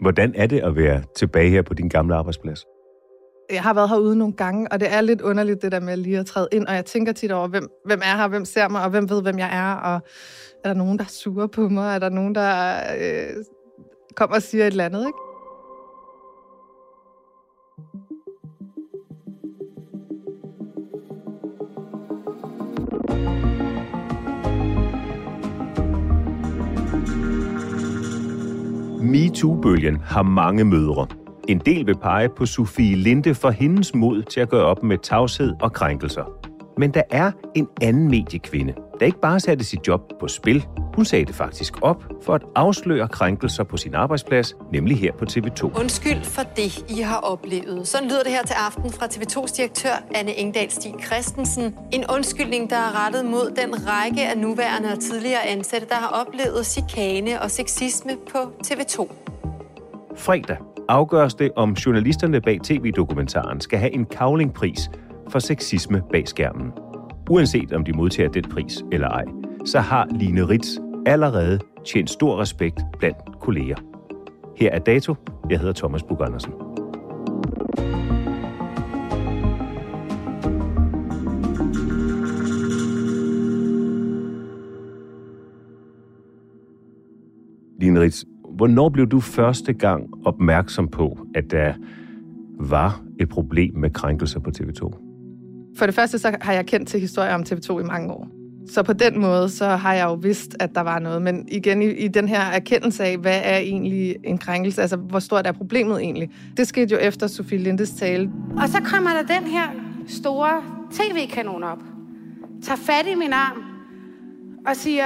Hvordan 0.00 0.34
er 0.36 0.46
det 0.46 0.60
at 0.60 0.76
være 0.76 1.02
tilbage 1.16 1.50
her 1.50 1.62
på 1.62 1.74
din 1.74 1.88
gamle 1.88 2.14
arbejdsplads? 2.14 2.66
Jeg 3.50 3.62
har 3.62 3.74
været 3.74 3.88
herude 3.88 4.16
nogle 4.16 4.34
gange, 4.34 4.72
og 4.72 4.80
det 4.80 4.92
er 4.92 5.00
lidt 5.00 5.20
underligt, 5.20 5.62
det 5.62 5.72
der 5.72 5.80
med 5.80 5.96
lige 5.96 6.18
at 6.18 6.26
træde 6.26 6.48
ind, 6.52 6.66
og 6.66 6.74
jeg 6.74 6.84
tænker 6.84 7.12
tit 7.12 7.32
over, 7.32 7.48
hvem, 7.48 7.68
hvem 7.84 8.00
er 8.04 8.16
her, 8.16 8.28
hvem 8.28 8.44
ser 8.44 8.68
mig, 8.68 8.84
og 8.84 8.90
hvem 8.90 9.10
ved, 9.10 9.22
hvem 9.22 9.38
jeg 9.38 9.50
er, 9.52 9.74
og 9.74 10.00
er 10.64 10.68
der 10.68 10.74
nogen, 10.74 10.98
der 10.98 11.04
er 11.04 11.08
sure 11.08 11.48
på 11.48 11.68
mig, 11.68 11.94
er 11.94 11.98
der 11.98 12.08
nogen, 12.08 12.34
der 12.34 12.76
øh, 13.00 13.44
kommer 14.16 14.36
og 14.36 14.42
siger 14.42 14.64
et 14.66 14.70
eller 14.70 14.84
andet, 14.84 15.06
ikke? 15.06 15.18
MeToo-bølgen 29.10 29.96
har 29.96 30.22
mange 30.22 30.64
mødre. 30.64 31.06
En 31.48 31.58
del 31.58 31.86
vil 31.86 31.96
pege 31.98 32.28
på 32.28 32.46
Sofie 32.46 32.96
Linde 32.96 33.34
for 33.34 33.50
hendes 33.50 33.94
mod 33.94 34.22
til 34.22 34.40
at 34.40 34.48
gøre 34.48 34.64
op 34.64 34.82
med 34.82 34.98
tavshed 34.98 35.52
og 35.60 35.72
krænkelser. 35.72 36.24
Men 36.78 36.94
der 36.94 37.02
er 37.10 37.32
en 37.54 37.68
anden 37.82 38.08
mediekvinde, 38.08 38.74
der 39.00 39.06
ikke 39.06 39.20
bare 39.20 39.40
satte 39.40 39.64
sit 39.64 39.88
job 39.88 40.00
på 40.20 40.28
spil, 40.28 40.66
hun 40.94 41.04
sagde 41.04 41.24
det 41.24 41.34
faktisk 41.34 41.82
op 41.82 42.04
for 42.22 42.34
at 42.34 42.42
afsløre 42.56 43.08
krænkelser 43.08 43.64
på 43.64 43.76
sin 43.76 43.94
arbejdsplads, 43.94 44.56
nemlig 44.72 44.98
her 44.98 45.12
på 45.12 45.24
TV2. 45.24 45.80
Undskyld 45.80 46.24
for 46.24 46.42
det, 46.42 46.84
I 46.88 47.00
har 47.00 47.16
oplevet. 47.16 47.88
Sådan 47.88 48.08
lyder 48.08 48.22
det 48.22 48.32
her 48.32 48.42
til 48.42 48.54
aften 48.54 48.90
fra 48.92 49.06
TV2's 49.06 49.56
direktør 49.56 50.02
Anne 50.14 50.38
Engdahl 50.38 50.70
Stig 50.70 50.94
Christensen. 51.06 51.74
En 51.92 52.04
undskyldning, 52.14 52.70
der 52.70 52.76
er 52.76 53.06
rettet 53.06 53.24
mod 53.24 53.54
den 53.62 53.86
række 53.88 54.28
af 54.28 54.38
nuværende 54.38 54.92
og 54.92 55.00
tidligere 55.00 55.46
ansatte, 55.46 55.88
der 55.88 55.94
har 55.94 56.08
oplevet 56.08 56.66
chikane 56.66 57.42
og 57.42 57.50
sexisme 57.50 58.12
på 58.32 58.38
TV2. 58.66 59.12
Fredag 60.16 60.56
afgøres 60.88 61.34
det, 61.34 61.50
om 61.56 61.72
journalisterne 61.72 62.40
bag 62.40 62.58
tv-dokumentaren 62.64 63.60
skal 63.60 63.78
have 63.78 63.92
en 63.92 64.06
kavlingpris 64.06 64.90
for 65.28 65.38
sexisme 65.38 66.02
bag 66.12 66.28
skærmen. 66.28 66.89
Uanset 67.30 67.72
om 67.72 67.84
de 67.84 67.92
modtager 67.92 68.28
den 68.28 68.44
pris 68.44 68.84
eller 68.92 69.08
ej, 69.08 69.24
så 69.64 69.78
har 69.78 70.08
Line 70.10 70.48
Ritz 70.48 70.68
allerede 71.06 71.58
tjent 71.84 72.10
stor 72.10 72.40
respekt 72.40 72.80
blandt 72.98 73.40
kolleger. 73.40 73.76
Her 74.56 74.70
er 74.70 74.78
dato. 74.78 75.14
Jeg 75.50 75.58
hedder 75.58 75.72
Thomas 75.72 76.02
Bug 76.02 76.22
Andersen. 76.22 76.52
Line 87.80 88.00
Ritz, 88.00 88.24
hvornår 88.56 88.88
blev 88.88 89.06
du 89.06 89.20
første 89.20 89.72
gang 89.72 90.26
opmærksom 90.26 90.88
på, 90.88 91.18
at 91.34 91.50
der 91.50 91.74
var 92.58 93.02
et 93.20 93.28
problem 93.28 93.74
med 93.74 93.90
krænkelser 93.90 94.40
på 94.40 94.50
TV2? 94.58 95.09
For 95.80 95.86
det 95.86 95.94
første, 95.94 96.18
så 96.18 96.36
har 96.40 96.52
jeg 96.52 96.66
kendt 96.66 96.88
til 96.88 97.00
historier 97.00 97.34
om 97.34 97.44
TV2 97.48 97.78
i 97.78 97.82
mange 97.82 98.12
år. 98.12 98.28
Så 98.70 98.82
på 98.82 98.92
den 98.92 99.20
måde, 99.20 99.48
så 99.48 99.66
har 99.66 99.94
jeg 99.94 100.04
jo 100.04 100.14
vidst, 100.14 100.56
at 100.58 100.74
der 100.74 100.80
var 100.80 100.98
noget. 100.98 101.22
Men 101.22 101.48
igen, 101.48 101.82
i, 101.82 101.90
i 101.90 102.08
den 102.08 102.28
her 102.28 102.40
erkendelse 102.40 103.04
af, 103.04 103.18
hvad 103.18 103.40
er 103.44 103.56
egentlig 103.56 104.16
en 104.24 104.38
krænkelse? 104.38 104.80
Altså, 104.80 104.96
hvor 104.96 105.18
stort 105.18 105.46
er 105.46 105.52
problemet 105.52 106.00
egentlig? 106.00 106.30
Det 106.56 106.66
skete 106.66 106.92
jo 106.94 106.98
efter 107.00 107.26
Sofie 107.26 107.58
Lindes 107.58 107.90
tale. 107.90 108.30
Og 108.56 108.68
så 108.68 108.80
kommer 108.84 109.10
der 109.10 109.40
den 109.40 109.46
her 109.46 109.66
store 110.08 110.62
tv-kanon 110.92 111.64
op, 111.64 111.82
tager 112.62 112.76
fat 112.76 113.06
i 113.12 113.14
min 113.14 113.32
arm 113.32 113.62
og 114.66 114.76
siger, 114.76 115.04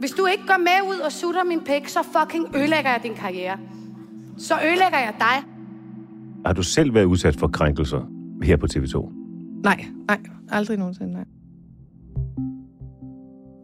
hvis 0.00 0.10
du 0.10 0.26
ikke 0.26 0.46
går 0.46 0.58
med 0.58 0.94
ud 0.94 0.98
og 0.98 1.12
sutter 1.12 1.44
min 1.44 1.60
pæk, 1.66 1.88
så 1.88 1.98
fucking 2.18 2.56
ødelægger 2.56 2.90
jeg 2.90 3.00
din 3.02 3.14
karriere. 3.14 3.58
Så 4.38 4.54
ødelægger 4.54 4.98
jeg 4.98 5.14
dig. 5.18 5.44
Har 6.46 6.52
du 6.52 6.62
selv 6.62 6.94
været 6.94 7.04
udsat 7.04 7.36
for 7.36 7.48
krænkelser 7.48 8.00
her 8.42 8.56
på 8.56 8.66
TV2? 8.74 9.19
Nej, 9.64 9.84
nej, 10.08 10.18
aldrig 10.48 10.78
nogensinde, 10.78 11.12
nej. 11.12 11.24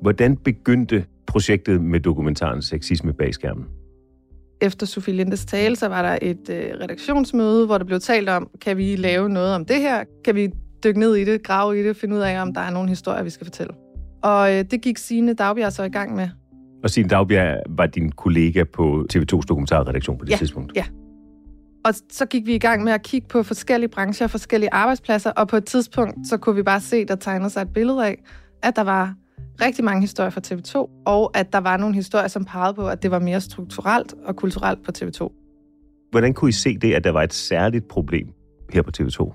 Hvordan 0.03 0.37
begyndte 0.37 1.05
projektet 1.27 1.83
med 1.83 2.01
dokumentaren 2.01 2.63
Sexisme 2.63 3.13
bag 3.13 3.35
skærmen? 3.35 3.65
Efter 4.61 4.87
Sofie 4.87 5.15
Lindes 5.15 5.45
tale, 5.45 5.77
så 5.77 5.89
var 5.89 6.03
der 6.03 6.19
et 6.23 6.51
øh, 6.51 6.81
redaktionsmøde, 6.81 7.67
hvor 7.67 7.79
der 7.79 7.85
blev 7.85 8.01
talt 8.01 8.29
om, 8.29 8.51
kan 8.61 8.77
vi 8.77 8.97
lave 8.97 9.29
noget 9.29 9.55
om 9.55 9.65
det 9.65 9.77
her? 9.77 10.05
Kan 10.25 10.35
vi 10.35 10.51
dykke 10.85 11.01
ned 11.01 11.15
i 11.15 11.25
det, 11.25 11.43
grave 11.43 11.81
i 11.81 11.83
det, 11.83 11.97
finde 11.97 12.17
ud 12.17 12.21
af, 12.21 12.43
om 12.43 12.55
der 12.55 12.61
er 12.61 12.71
nogle 12.71 12.89
historier, 12.89 13.23
vi 13.23 13.31
skal 13.31 13.45
fortælle? 13.45 13.73
Og 14.23 14.55
øh, 14.55 14.65
det 14.71 14.83
gik 14.83 14.99
Signe 14.99 15.35
Dagbjerg 15.35 15.73
så 15.73 15.83
i 15.83 15.89
gang 15.89 16.17
med. 16.17 16.29
Og 16.83 16.91
Signe 16.91 17.09
Dagbjerg 17.09 17.63
var 17.69 17.87
din 17.87 18.13
kollega 18.13 18.65
på 18.65 19.07
TV2's 19.13 19.47
dokumentarredaktion 19.49 20.19
på 20.19 20.25
det 20.25 20.31
ja, 20.31 20.37
tidspunkt? 20.37 20.73
Ja, 20.77 20.85
og 21.87 21.95
så 22.11 22.27
gik 22.27 22.47
vi 22.47 22.55
i 22.55 22.59
gang 22.59 22.85
med 22.85 22.93
at 22.93 23.03
kigge 23.03 23.29
på 23.29 23.43
forskellige 23.43 23.89
brancher, 23.89 24.27
forskellige 24.27 24.73
arbejdspladser, 24.73 25.31
og 25.31 25.49
på 25.49 25.57
et 25.57 25.65
tidspunkt, 25.65 26.29
så 26.29 26.37
kunne 26.37 26.57
vi 26.57 26.63
bare 26.63 26.81
se, 26.81 27.05
der 27.05 27.17
tegnede 27.17 27.51
sig 27.51 27.63
et 27.63 27.73
billede 27.73 28.07
af, 28.07 28.23
at 28.63 28.77
der 28.77 28.83
var 28.83 29.15
rigtig 29.61 29.85
mange 29.85 30.01
historier 30.01 30.31
fra 30.31 30.41
TV2, 30.47 31.05
og 31.07 31.31
at 31.39 31.53
der 31.53 31.59
var 31.59 31.77
nogle 31.77 31.95
historier, 31.95 32.29
som 32.29 32.45
pegede 32.45 32.75
på, 32.75 32.89
at 32.89 33.03
det 33.03 33.11
var 33.11 33.19
mere 33.19 33.41
strukturelt 33.41 34.15
og 34.25 34.37
kulturelt 34.37 34.85
på 34.85 34.93
TV2. 34.99 35.31
Hvordan 36.11 36.35
kunne 36.35 36.49
I 36.49 36.53
se 36.53 36.79
det, 36.79 36.95
at 36.95 37.05
der 37.05 37.11
var 37.11 37.23
et 37.23 37.35
særligt 37.35 37.89
problem 37.89 38.29
her 38.73 38.83
på 38.83 38.91
TV2? 38.99 39.33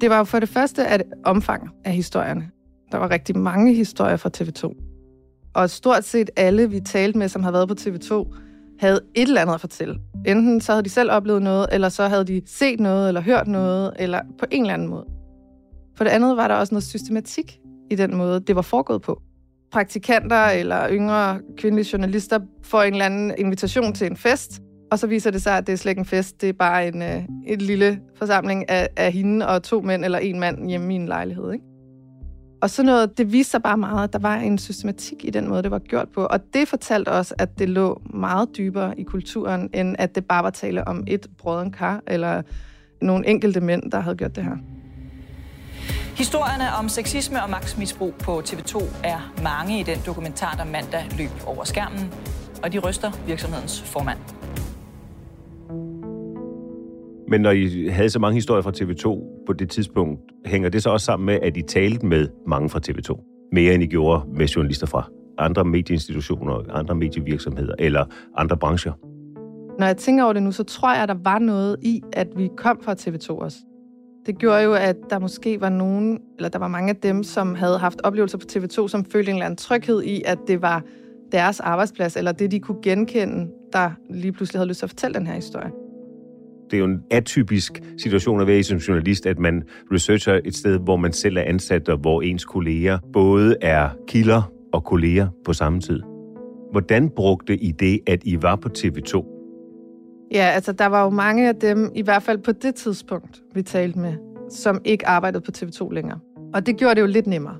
Det 0.00 0.10
var 0.10 0.18
jo 0.18 0.24
for 0.24 0.40
det 0.40 0.48
første 0.48 0.86
at 0.86 1.02
omfang 1.24 1.70
af 1.84 1.92
historierne. 1.92 2.50
Der 2.92 2.98
var 2.98 3.10
rigtig 3.10 3.38
mange 3.38 3.74
historier 3.74 4.16
fra 4.16 4.30
TV2. 4.36 4.74
Og 5.54 5.70
stort 5.70 6.04
set 6.04 6.30
alle, 6.36 6.70
vi 6.70 6.80
talte 6.80 7.18
med, 7.18 7.28
som 7.28 7.42
havde 7.42 7.52
været 7.52 7.68
på 7.68 7.74
TV2, 7.80 8.36
havde 8.84 9.00
et 9.14 9.28
eller 9.28 9.40
andet 9.40 9.54
at 9.54 9.60
fortælle. 9.60 9.98
Enten 10.26 10.60
så 10.60 10.72
havde 10.72 10.82
de 10.82 10.88
selv 10.88 11.10
oplevet 11.10 11.42
noget, 11.42 11.66
eller 11.72 11.88
så 11.88 12.08
havde 12.08 12.24
de 12.24 12.42
set 12.46 12.80
noget, 12.80 13.08
eller 13.08 13.20
hørt 13.20 13.48
noget, 13.48 13.92
eller 13.98 14.20
på 14.38 14.46
en 14.50 14.62
eller 14.62 14.74
anden 14.74 14.88
måde. 14.88 15.04
For 15.96 16.04
det 16.04 16.10
andet 16.10 16.36
var 16.36 16.48
der 16.48 16.54
også 16.54 16.74
noget 16.74 16.84
systematik 16.84 17.58
i 17.90 17.94
den 17.94 18.16
måde, 18.16 18.40
det 18.40 18.56
var 18.56 18.62
foregået 18.62 19.02
på. 19.02 19.22
Praktikanter 19.72 20.46
eller 20.46 20.90
yngre 20.90 21.40
kvindelige 21.58 21.88
journalister 21.92 22.38
får 22.62 22.82
en 22.82 22.92
eller 22.92 23.04
anden 23.04 23.34
invitation 23.38 23.92
til 23.92 24.06
en 24.06 24.16
fest, 24.16 24.60
og 24.92 24.98
så 24.98 25.06
viser 25.06 25.30
det 25.30 25.42
sig, 25.42 25.56
at 25.56 25.66
det 25.66 25.72
er 25.72 25.76
slet 25.76 25.90
ikke 25.90 26.00
en 26.00 26.04
fest. 26.04 26.40
Det 26.40 26.48
er 26.48 26.52
bare 26.52 26.88
en, 26.88 27.02
øh, 27.02 27.22
en 27.46 27.58
lille 27.58 28.00
forsamling 28.16 28.70
af, 28.70 28.88
af 28.96 29.12
hende 29.12 29.48
og 29.48 29.62
to 29.62 29.80
mænd 29.80 30.04
eller 30.04 30.18
en 30.18 30.40
mand 30.40 30.68
hjemme 30.68 30.92
i 30.92 30.96
en 30.96 31.06
lejlighed. 31.06 31.52
Ikke? 31.52 31.64
Og 32.64 32.70
så 32.70 32.82
noget, 32.82 33.18
det 33.18 33.32
viste 33.32 33.50
sig 33.50 33.62
bare 33.62 33.76
meget, 33.76 34.04
at 34.04 34.12
der 34.12 34.18
var 34.18 34.36
en 34.36 34.58
systematik 34.58 35.24
i 35.24 35.30
den 35.30 35.48
måde, 35.48 35.62
det 35.62 35.70
var 35.70 35.78
gjort 35.78 36.08
på. 36.08 36.24
Og 36.24 36.40
det 36.54 36.68
fortalte 36.68 37.08
os, 37.08 37.34
at 37.38 37.58
det 37.58 37.68
lå 37.68 38.02
meget 38.14 38.48
dybere 38.56 39.00
i 39.00 39.02
kulturen, 39.02 39.70
end 39.74 39.96
at 39.98 40.14
det 40.14 40.24
bare 40.24 40.44
var 40.44 40.50
tale 40.50 40.88
om 40.88 41.04
et 41.06 41.26
brødren 41.38 41.72
kar, 41.72 42.02
eller 42.06 42.42
nogle 43.00 43.26
enkelte 43.26 43.60
mænd, 43.60 43.90
der 43.90 44.00
havde 44.00 44.16
gjort 44.16 44.36
det 44.36 44.44
her. 44.44 44.56
Historierne 46.16 46.64
om 46.78 46.88
sexisme 46.88 47.42
og 47.42 47.50
magtmisbrug 47.50 48.14
på 48.14 48.42
TV2 48.46 48.84
er 49.02 49.32
mange 49.42 49.80
i 49.80 49.82
den 49.82 49.98
dokumentar, 50.06 50.54
der 50.56 50.64
mandag 50.64 51.04
løb 51.18 51.30
over 51.46 51.64
skærmen, 51.64 52.12
og 52.62 52.72
de 52.72 52.78
ryster 52.78 53.12
virksomhedens 53.26 53.82
formand. 53.82 54.33
Men 57.34 57.40
når 57.40 57.50
I 57.50 57.88
havde 57.88 58.10
så 58.10 58.18
mange 58.18 58.34
historier 58.34 58.62
fra 58.62 58.70
TV2 58.70 59.44
på 59.46 59.52
det 59.52 59.70
tidspunkt, 59.70 60.20
hænger 60.46 60.68
det 60.68 60.82
så 60.82 60.90
også 60.90 61.04
sammen 61.04 61.26
med, 61.26 61.38
at 61.42 61.56
I 61.56 61.62
talte 61.62 62.06
med 62.06 62.28
mange 62.46 62.68
fra 62.68 62.80
TV2? 62.88 63.48
Mere 63.52 63.74
end 63.74 63.82
I 63.82 63.86
gjorde 63.86 64.22
med 64.34 64.46
journalister 64.46 64.86
fra 64.86 65.08
andre 65.38 65.64
medieinstitutioner, 65.64 66.62
andre 66.70 66.94
medievirksomheder 66.94 67.74
eller 67.78 68.04
andre 68.36 68.56
brancher? 68.56 68.92
Når 69.78 69.86
jeg 69.86 69.96
tænker 69.96 70.24
over 70.24 70.32
det 70.32 70.42
nu, 70.42 70.52
så 70.52 70.64
tror 70.64 70.94
jeg, 70.94 71.02
at 71.02 71.08
der 71.08 71.16
var 71.24 71.38
noget 71.38 71.76
i, 71.82 72.02
at 72.12 72.28
vi 72.36 72.48
kom 72.56 72.80
fra 72.82 72.94
TV2 73.00 73.30
også. 73.30 73.58
Det 74.26 74.38
gjorde 74.38 74.62
jo, 74.62 74.74
at 74.74 74.96
der 75.10 75.18
måske 75.18 75.60
var 75.60 75.68
nogen, 75.68 76.18
eller 76.36 76.48
der 76.48 76.58
var 76.58 76.68
mange 76.68 76.90
af 76.90 76.96
dem, 76.96 77.22
som 77.22 77.54
havde 77.54 77.78
haft 77.78 78.00
oplevelser 78.04 78.38
på 78.38 78.44
TV2, 78.50 78.88
som 78.88 79.04
følte 79.04 79.30
en 79.30 79.36
eller 79.36 79.46
anden 79.46 79.56
tryghed 79.56 80.02
i, 80.02 80.22
at 80.26 80.38
det 80.46 80.62
var 80.62 80.82
deres 81.32 81.60
arbejdsplads, 81.60 82.16
eller 82.16 82.32
det, 82.32 82.50
de 82.50 82.60
kunne 82.60 82.82
genkende, 82.82 83.50
der 83.72 83.90
lige 84.10 84.32
pludselig 84.32 84.58
havde 84.58 84.68
lyst 84.68 84.78
til 84.78 84.86
at 84.86 84.90
fortælle 84.90 85.14
den 85.14 85.26
her 85.26 85.34
historie. 85.34 85.70
Det 86.70 86.76
er 86.76 86.78
jo 86.78 86.84
en 86.84 87.02
atypisk 87.10 87.82
situation 87.98 88.40
at 88.40 88.46
være 88.46 88.58
i 88.58 88.62
som 88.62 88.78
journalist, 88.78 89.26
at 89.26 89.38
man 89.38 89.62
researcher 89.92 90.40
et 90.44 90.56
sted, 90.56 90.78
hvor 90.78 90.96
man 90.96 91.12
selv 91.12 91.36
er 91.36 91.42
ansat, 91.42 91.88
og 91.88 91.98
hvor 91.98 92.22
ens 92.22 92.44
kolleger 92.44 92.98
både 93.12 93.56
er 93.60 93.88
kilder 94.08 94.42
og 94.72 94.84
kolleger 94.84 95.28
på 95.44 95.52
samme 95.52 95.80
tid. 95.80 96.00
Hvordan 96.72 97.10
brugte 97.10 97.56
I 97.56 97.72
det, 97.72 98.00
at 98.06 98.22
I 98.24 98.42
var 98.42 98.56
på 98.56 98.68
TV2? 98.78 99.30
Ja, 100.32 100.50
altså 100.54 100.72
der 100.72 100.86
var 100.86 101.04
jo 101.04 101.10
mange 101.10 101.48
af 101.48 101.56
dem, 101.56 101.90
i 101.94 102.02
hvert 102.02 102.22
fald 102.22 102.38
på 102.38 102.52
det 102.52 102.74
tidspunkt, 102.74 103.42
vi 103.54 103.62
talte 103.62 103.98
med, 103.98 104.14
som 104.50 104.80
ikke 104.84 105.08
arbejdede 105.08 105.42
på 105.42 105.50
TV2 105.56 105.92
længere. 105.92 106.18
Og 106.54 106.66
det 106.66 106.76
gjorde 106.76 106.94
det 106.94 107.00
jo 107.00 107.06
lidt 107.06 107.26
nemmere. 107.26 107.56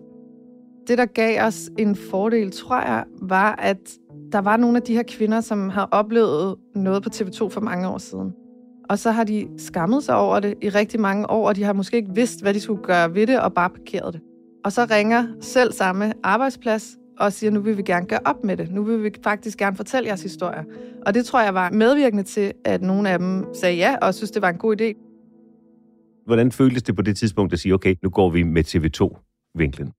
Det, 0.89 0.99
der 0.99 1.07
gav 1.07 1.47
os 1.47 1.71
en 1.79 1.97
fordel, 1.97 2.51
tror 2.51 2.81
jeg, 2.81 3.05
var, 3.23 3.57
at 3.57 3.79
der 4.33 4.39
var 4.39 4.57
nogle 4.57 4.77
af 4.77 4.83
de 4.83 4.95
her 4.95 5.03
kvinder, 5.03 5.41
som 5.41 5.69
har 5.69 5.89
oplevet 5.91 6.57
noget 6.75 7.03
på 7.03 7.09
TV2 7.15 7.49
for 7.49 7.61
mange 7.61 7.89
år 7.89 7.99
siden. 7.99 8.33
Og 8.89 8.99
så 8.99 9.11
har 9.11 9.25
de 9.25 9.49
skammet 9.59 10.05
sig 10.05 10.17
over 10.17 10.41
det 10.41 10.55
i 10.63 10.69
rigtig 10.69 11.01
mange 11.01 11.31
år, 11.31 11.49
og 11.49 11.57
de 11.57 11.63
har 11.63 11.73
måske 11.73 11.97
ikke 11.97 12.15
vidst, 12.15 12.43
hvad 12.43 12.55
de 12.55 12.61
skulle 12.61 12.83
gøre 12.83 13.15
ved 13.15 13.27
det, 13.27 13.41
og 13.41 13.55
bare 13.55 13.71
parkeret 13.71 14.15
det. 14.15 14.21
Og 14.65 14.73
så 14.73 14.87
ringer 14.91 15.27
selv 15.41 15.73
samme 15.73 16.13
arbejdsplads 16.23 16.97
og 17.19 17.33
siger, 17.33 17.51
nu 17.51 17.61
vil 17.61 17.77
vi 17.77 17.83
gerne 17.83 18.07
gøre 18.07 18.21
op 18.25 18.45
med 18.45 18.57
det. 18.57 18.71
Nu 18.71 18.83
vil 18.83 19.05
vi 19.05 19.11
faktisk 19.25 19.59
gerne 19.59 19.77
fortælle 19.77 20.09
jeres 20.09 20.23
historie. 20.23 20.65
Og 21.07 21.15
det 21.15 21.27
tror 21.27 21.43
jeg 21.43 21.55
var 21.55 21.71
medvirkende 21.71 22.23
til, 22.23 22.53
at 22.65 22.83
nogle 22.83 23.11
af 23.11 23.19
dem 23.19 23.55
sagde 23.55 23.77
ja, 23.77 23.97
og 24.03 24.15
synes, 24.15 24.31
det 24.31 24.43
var 24.43 24.49
en 24.49 24.59
god 24.59 24.81
idé. 24.81 25.01
Hvordan 26.27 26.53
føltes 26.53 26.83
det 26.83 26.97
på 26.97 27.03
det 27.03 27.17
tidspunkt 27.17 27.53
at 27.53 27.59
sige, 27.59 27.75
okay, 27.75 27.95
nu 28.03 28.11
går 28.11 28.31
vi 28.31 28.43
med 28.43 28.65
TV2-vinklen? 28.65 29.93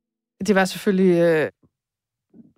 Det 0.48 0.56
var 0.56 0.66
selvfølgelig 0.66 1.22
øh, 1.22 1.50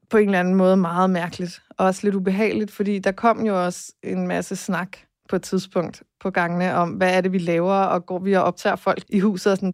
på 0.10 0.18
en 0.18 0.26
eller 0.26 0.40
anden 0.40 0.56
måde 0.56 0.78
meget 0.78 1.10
mærkeligt, 1.10 1.62
og 1.70 1.86
også 1.86 2.02
lidt 2.04 2.16
ubehageligt, 2.16 2.72
fordi 2.72 3.00
der 3.00 3.12
kom 3.12 3.46
jo 3.46 3.66
også 3.66 3.94
en 4.04 4.28
masse 4.28 4.56
snak 4.56 4.98
på 5.30 5.36
et 5.36 5.42
tidspunkt 5.42 6.04
på 6.22 6.30
gangene 6.30 6.76
om, 6.76 6.90
hvad 6.90 7.18
er 7.18 7.22
det, 7.22 7.32
vi 7.32 7.38
laver, 7.38 7.74
og 7.74 8.06
går 8.06 8.20
vi 8.20 8.34
og 8.34 8.44
optager 8.44 8.76
folk 8.76 9.04
i 9.10 9.20
huset 9.20 9.52
og 9.52 9.58
sådan. 9.58 9.74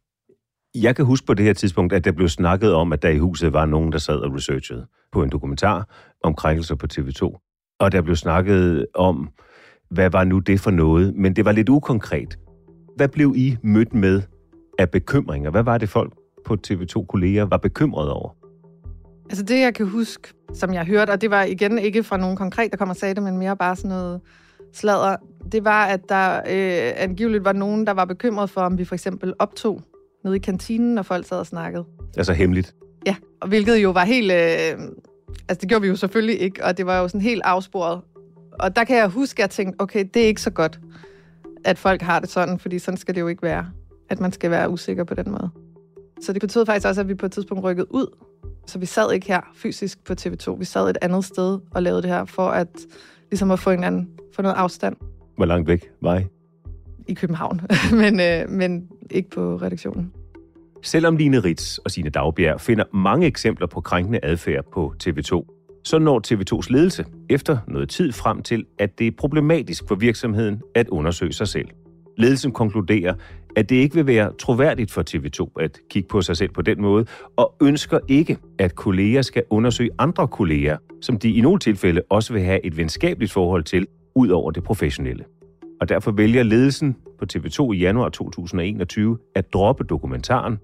Jeg 0.75 0.95
kan 0.95 1.05
huske 1.05 1.25
på 1.25 1.33
det 1.33 1.45
her 1.45 1.53
tidspunkt, 1.53 1.93
at 1.93 2.05
der 2.05 2.11
blev 2.11 2.29
snakket 2.29 2.73
om, 2.73 2.93
at 2.93 3.01
der 3.01 3.09
i 3.09 3.17
huset 3.17 3.53
var 3.53 3.65
nogen, 3.65 3.91
der 3.91 3.97
sad 3.97 4.15
og 4.15 4.33
researchede 4.33 4.87
på 5.11 5.23
en 5.23 5.29
dokumentar 5.29 5.87
om 6.23 6.35
krænkelser 6.35 6.75
på 6.75 6.87
TV2. 6.93 7.21
Og 7.79 7.91
der 7.91 8.01
blev 8.01 8.15
snakket 8.15 8.85
om, 8.95 9.29
hvad 9.89 10.09
var 10.09 10.23
nu 10.23 10.39
det 10.39 10.59
for 10.59 10.71
noget, 10.71 11.15
men 11.15 11.35
det 11.35 11.45
var 11.45 11.51
lidt 11.51 11.69
ukonkret. 11.69 12.39
Hvad 12.95 13.07
blev 13.07 13.33
I 13.35 13.57
mødt 13.63 13.93
med 13.93 14.21
af 14.79 14.89
bekymringer? 14.89 15.51
Hvad 15.51 15.63
var 15.63 15.77
det 15.77 15.89
folk 15.89 16.13
på 16.45 16.57
TV2-kolleger 16.67 17.45
var 17.45 17.57
bekymrede 17.57 18.13
over? 18.13 18.35
Altså 19.29 19.43
det, 19.43 19.59
jeg 19.59 19.73
kan 19.73 19.87
huske, 19.87 20.33
som 20.53 20.73
jeg 20.73 20.85
hørte, 20.85 21.11
og 21.11 21.21
det 21.21 21.31
var 21.31 21.43
igen 21.43 21.77
ikke 21.79 22.03
fra 22.03 22.17
nogen 22.17 22.37
konkret, 22.37 22.71
der 22.71 22.77
kom 22.77 22.89
og 22.89 22.95
sagde 22.95 23.15
det, 23.15 23.23
men 23.23 23.37
mere 23.37 23.57
bare 23.57 23.75
sådan 23.75 23.89
noget 23.89 24.21
sladder, 24.73 25.15
det 25.51 25.65
var, 25.65 25.85
at 25.85 26.09
der 26.09 26.35
øh, 26.35 26.93
angiveligt 26.95 27.45
var 27.45 27.53
nogen, 27.53 27.87
der 27.87 27.93
var 27.93 28.05
bekymret 28.05 28.49
for, 28.49 28.61
om 28.61 28.77
vi 28.77 28.85
for 28.85 28.95
eksempel 28.95 29.33
optog 29.39 29.81
nede 30.23 30.35
i 30.35 30.39
kantinen, 30.39 30.95
når 30.95 31.01
folk 31.01 31.27
sad 31.27 31.37
og 31.37 31.47
snakkede. 31.47 31.85
Altså 32.17 32.33
hemmeligt? 32.33 32.75
Ja, 33.05 33.15
og 33.41 33.47
hvilket 33.47 33.77
jo 33.77 33.91
var 33.91 34.05
helt... 34.05 34.31
Øh, 34.31 34.87
altså 35.49 35.61
det 35.61 35.69
gjorde 35.69 35.81
vi 35.81 35.87
jo 35.87 35.95
selvfølgelig 35.95 36.41
ikke, 36.41 36.65
og 36.65 36.77
det 36.77 36.85
var 36.85 36.99
jo 36.99 37.07
sådan 37.07 37.21
helt 37.21 37.41
afsporet. 37.45 38.01
Og 38.59 38.75
der 38.75 38.83
kan 38.83 38.97
jeg 38.97 39.07
huske, 39.07 39.39
at 39.39 39.39
jeg 39.39 39.49
tænkte, 39.49 39.81
okay, 39.81 40.05
det 40.13 40.23
er 40.23 40.27
ikke 40.27 40.41
så 40.41 40.49
godt, 40.49 40.79
at 41.65 41.77
folk 41.77 42.01
har 42.01 42.19
det 42.19 42.29
sådan, 42.29 42.59
fordi 42.59 42.79
sådan 42.79 42.97
skal 42.97 43.15
det 43.15 43.21
jo 43.21 43.27
ikke 43.27 43.43
være, 43.43 43.65
at 44.09 44.19
man 44.19 44.31
skal 44.31 44.51
være 44.51 44.69
usikker 44.69 45.03
på 45.03 45.13
den 45.13 45.31
måde. 45.31 45.49
Så 46.21 46.33
det 46.33 46.41
betød 46.41 46.65
faktisk 46.65 46.87
også, 46.87 47.01
at 47.01 47.07
vi 47.07 47.15
på 47.15 47.25
et 47.25 47.31
tidspunkt 47.31 47.63
rykkede 47.63 47.93
ud. 47.93 48.07
Så 48.67 48.79
vi 48.79 48.85
sad 48.85 49.11
ikke 49.11 49.27
her 49.27 49.41
fysisk 49.55 50.03
på 50.03 50.13
TV2. 50.21 50.57
Vi 50.57 50.65
sad 50.65 50.89
et 50.89 50.97
andet 51.01 51.25
sted 51.25 51.59
og 51.71 51.83
lavede 51.83 52.01
det 52.01 52.09
her, 52.09 52.25
for 52.25 52.49
at 52.49 52.67
ligesom 53.33 53.51
at 53.51 53.59
få 53.59 53.71
en 53.71 53.83
anden, 53.83 54.09
få 54.35 54.41
noget 54.41 54.55
afstand. 54.55 54.95
Hvor 55.35 55.45
langt 55.45 55.67
væk 55.67 55.89
var 56.01 56.19
I? 56.19 56.23
I 57.07 57.13
København, 57.13 57.61
men, 58.01 58.19
øh, 58.19 58.49
men 58.49 58.87
ikke 59.11 59.29
på 59.29 59.55
redaktionen. 59.55 60.11
Selvom 60.83 61.17
Line 61.17 61.39
Ritz 61.39 61.77
og 61.77 61.91
sine 61.91 62.09
Dagbjerg 62.09 62.61
finder 62.61 62.83
mange 62.93 63.27
eksempler 63.27 63.67
på 63.67 63.81
krænkende 63.81 64.19
adfærd 64.23 64.65
på 64.73 64.93
TV2, 65.03 65.45
så 65.83 65.99
når 65.99 66.21
TV2's 66.27 66.67
ledelse 66.69 67.05
efter 67.29 67.57
noget 67.67 67.89
tid 67.89 68.11
frem 68.11 68.41
til, 68.41 68.65
at 68.79 68.99
det 68.99 69.07
er 69.07 69.11
problematisk 69.17 69.83
for 69.87 69.95
virksomheden 69.95 70.61
at 70.75 70.87
undersøge 70.87 71.33
sig 71.33 71.47
selv. 71.47 71.67
Ledelsen 72.17 72.51
konkluderer, 72.51 73.13
at 73.55 73.69
det 73.69 73.75
ikke 73.75 73.95
vil 73.95 74.07
være 74.07 74.33
troværdigt 74.39 74.91
for 74.91 75.03
TV2 75.09 75.61
at 75.61 75.79
kigge 75.89 76.07
på 76.07 76.21
sig 76.21 76.37
selv 76.37 76.51
på 76.51 76.61
den 76.61 76.81
måde, 76.81 77.05
og 77.37 77.55
ønsker 77.61 77.99
ikke, 78.07 78.37
at 78.59 78.75
kolleger 78.75 79.21
skal 79.21 79.43
undersøge 79.49 79.89
andre 79.99 80.27
kolleger, 80.27 80.77
som 81.01 81.19
de 81.19 81.31
i 81.31 81.41
nogle 81.41 81.59
tilfælde 81.59 82.01
også 82.09 82.33
vil 82.33 82.41
have 82.41 82.65
et 82.65 82.77
venskabeligt 82.77 83.31
forhold 83.31 83.63
til, 83.63 83.87
ud 84.15 84.29
over 84.29 84.51
det 84.51 84.63
professionelle. 84.63 85.25
Og 85.81 85.89
derfor 85.89 86.11
vælger 86.11 86.43
ledelsen 86.43 86.95
på 87.19 87.25
TV2 87.33 87.71
i 87.71 87.77
januar 87.77 88.09
2021 88.09 89.17
at 89.35 89.53
droppe 89.53 89.83
dokumentaren. 89.83 90.59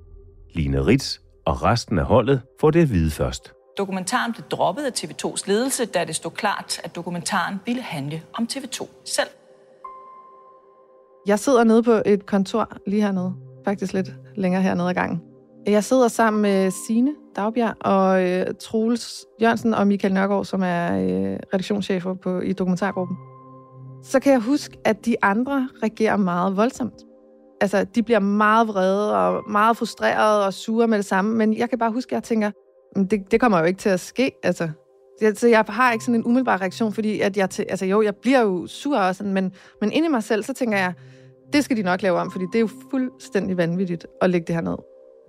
Line 0.54 0.86
Ritz 0.86 1.18
og 1.46 1.64
resten 1.64 2.00
af 2.00 2.06
holdet 2.06 2.42
får 2.62 2.72
det 2.72 2.82
at 2.82 2.90
vide 2.92 3.12
først. 3.12 3.54
Dokumentaren 3.78 4.34
blev 4.34 4.44
droppet 4.52 4.84
af 4.84 4.92
TV2's 4.92 5.44
ledelse, 5.48 5.86
da 5.86 6.06
det 6.06 6.16
stod 6.16 6.32
klart, 6.32 6.82
at 6.84 6.96
dokumentaren 6.96 7.60
ville 7.66 7.82
handle 7.82 8.22
om 8.34 8.48
TV2 8.52 8.88
selv. 9.06 9.30
Jeg 11.30 11.40
sidder 11.40 11.64
nede 11.64 11.84
på 11.84 12.02
et 12.06 12.26
kontor 12.26 12.72
lige 12.88 13.02
hernede, 13.02 13.34
faktisk 13.66 13.94
lidt 13.94 14.14
længere 14.36 14.62
hernede 14.62 14.90
ad 14.90 14.94
gangen. 14.94 15.22
Jeg 15.68 15.84
sidder 15.84 16.08
sammen 16.08 16.42
med 16.42 16.72
Sine 16.88 17.12
Dagbjerg 17.36 17.76
og 17.80 18.30
øh, 18.30 18.46
Troels 18.60 19.26
Jørgensen 19.42 19.74
og 19.74 19.88
Michael 19.88 20.14
Nørgaard, 20.14 20.46
som 20.46 20.62
er 20.64 20.94
øh, 20.94 21.38
redaktionschefer 21.54 22.14
på, 22.14 22.40
i 22.40 22.54
dokumentargruppen. 22.54 23.18
Så 24.04 24.20
kan 24.20 24.32
jeg 24.32 24.40
huske, 24.40 24.78
at 24.86 25.06
de 25.06 25.16
andre 25.22 25.70
reagerer 25.84 26.18
meget 26.18 26.58
voldsomt. 26.58 26.94
Altså, 27.62 27.84
de 27.96 28.04
bliver 28.04 28.20
meget 28.20 28.68
vrede 28.68 29.18
og 29.18 29.44
meget 29.50 29.78
frustrerede 29.78 30.46
og 30.46 30.54
sure 30.54 30.88
med 30.88 30.98
det 30.98 31.06
samme, 31.06 31.36
men 31.36 31.58
jeg 31.58 31.70
kan 31.70 31.80
bare 31.80 31.92
huske, 31.92 32.12
at 32.12 32.16
jeg 32.16 32.24
tænker, 32.24 32.52
det, 32.96 33.32
det 33.32 33.40
kommer 33.40 33.60
jo 33.60 33.66
ikke 33.66 33.80
til 33.80 33.90
at 33.90 34.00
ske. 34.00 34.32
Altså, 34.44 34.70
så 35.36 35.48
jeg 35.48 35.66
har 35.68 35.92
ikke 35.92 36.06
sådan 36.06 36.20
en 36.20 36.26
umiddelbar 36.26 36.62
reaktion, 36.62 36.94
fordi 36.94 37.20
at 37.20 37.38
jeg, 37.38 37.50
altså 37.70 37.86
jo, 37.86 38.02
jeg 38.02 38.16
bliver 38.16 38.42
jo 38.42 38.68
sur 38.68 39.12
sådan, 39.12 39.34
men, 39.34 39.54
men 39.82 39.92
inde 39.92 40.08
i 40.08 40.12
mig 40.12 40.24
selv, 40.24 40.44
så 40.44 40.54
tænker 40.54 40.78
jeg, 40.78 40.94
det 41.54 41.64
skal 41.64 41.78
de 41.78 41.82
nok 41.82 42.02
lave 42.02 42.18
om, 42.18 42.32
fordi 42.32 42.46
det 42.46 42.56
er 42.56 42.60
jo 42.60 42.70
fuldstændig 42.92 43.58
vanvittigt 43.58 44.08
at 44.22 44.30
lægge 44.30 44.48
det 44.48 44.56
her 44.56 44.62
ned. 44.62 44.78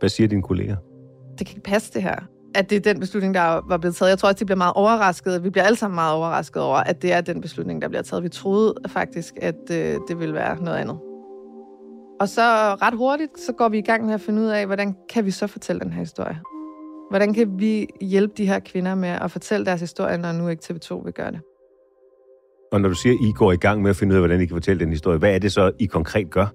Hvad 0.00 0.08
siger 0.08 0.28
dine 0.28 0.42
kolleger? 0.42 0.76
Det 1.38 1.46
kan 1.46 1.56
ikke 1.56 1.70
passe 1.70 1.92
det 1.92 2.02
her. 2.02 2.16
At 2.54 2.70
det 2.70 2.76
er 2.76 2.92
den 2.92 3.00
beslutning, 3.00 3.34
der 3.34 3.60
var 3.68 3.76
blevet 3.76 3.96
taget. 3.96 4.10
Jeg 4.10 4.18
tror 4.18 4.28
også, 4.28 4.38
de 4.38 4.44
bliver 4.44 4.56
meget 4.56 4.72
overrasket. 4.74 5.44
Vi 5.44 5.50
bliver 5.50 5.64
alle 5.64 5.76
sammen 5.76 5.94
meget 5.94 6.14
overrasket 6.14 6.62
over, 6.62 6.76
at 6.76 7.02
det 7.02 7.12
er 7.12 7.20
den 7.20 7.40
beslutning, 7.40 7.82
der 7.82 7.88
bliver 7.88 8.02
taget. 8.02 8.22
Vi 8.22 8.28
troede 8.28 8.74
faktisk, 8.88 9.34
at 9.42 9.70
øh, 9.70 9.98
det 10.08 10.18
ville 10.18 10.34
være 10.34 10.62
noget 10.62 10.78
andet. 10.78 10.98
Og 12.20 12.28
så 12.28 12.42
ret 12.82 12.94
hurtigt, 12.94 13.40
så 13.40 13.52
går 13.52 13.68
vi 13.68 13.78
i 13.78 13.82
gang 13.82 14.06
med 14.06 14.14
at 14.14 14.20
finde 14.20 14.42
ud 14.42 14.46
af, 14.46 14.66
hvordan 14.66 14.96
kan 15.08 15.24
vi 15.24 15.30
så 15.30 15.46
fortælle 15.46 15.80
den 15.80 15.92
her 15.92 16.00
historie? 16.00 16.40
Hvordan 17.10 17.34
kan 17.34 17.58
vi 17.58 17.86
hjælpe 18.00 18.34
de 18.36 18.46
her 18.46 18.58
kvinder 18.58 18.94
med 18.94 19.08
at 19.08 19.30
fortælle 19.30 19.66
deres 19.66 19.80
historie, 19.80 20.18
når 20.18 20.32
nu 20.32 20.48
ikke 20.48 20.62
TV2 20.64 21.04
vil 21.04 21.12
gøre 21.12 21.30
det? 21.30 21.40
Og 22.72 22.80
når 22.80 22.88
du 22.88 22.94
siger, 22.94 23.12
at 23.12 23.20
I 23.20 23.32
går 23.32 23.52
i 23.52 23.56
gang 23.56 23.82
med 23.82 23.90
at 23.90 23.96
finde 23.96 24.12
ud 24.12 24.16
af, 24.16 24.20
hvordan 24.20 24.40
I 24.40 24.46
kan 24.46 24.56
fortælle 24.56 24.80
den 24.80 24.90
historie, 24.90 25.18
hvad 25.18 25.34
er 25.34 25.38
det 25.38 25.52
så, 25.52 25.72
I 25.78 25.86
konkret 25.86 26.30
gør? 26.30 26.46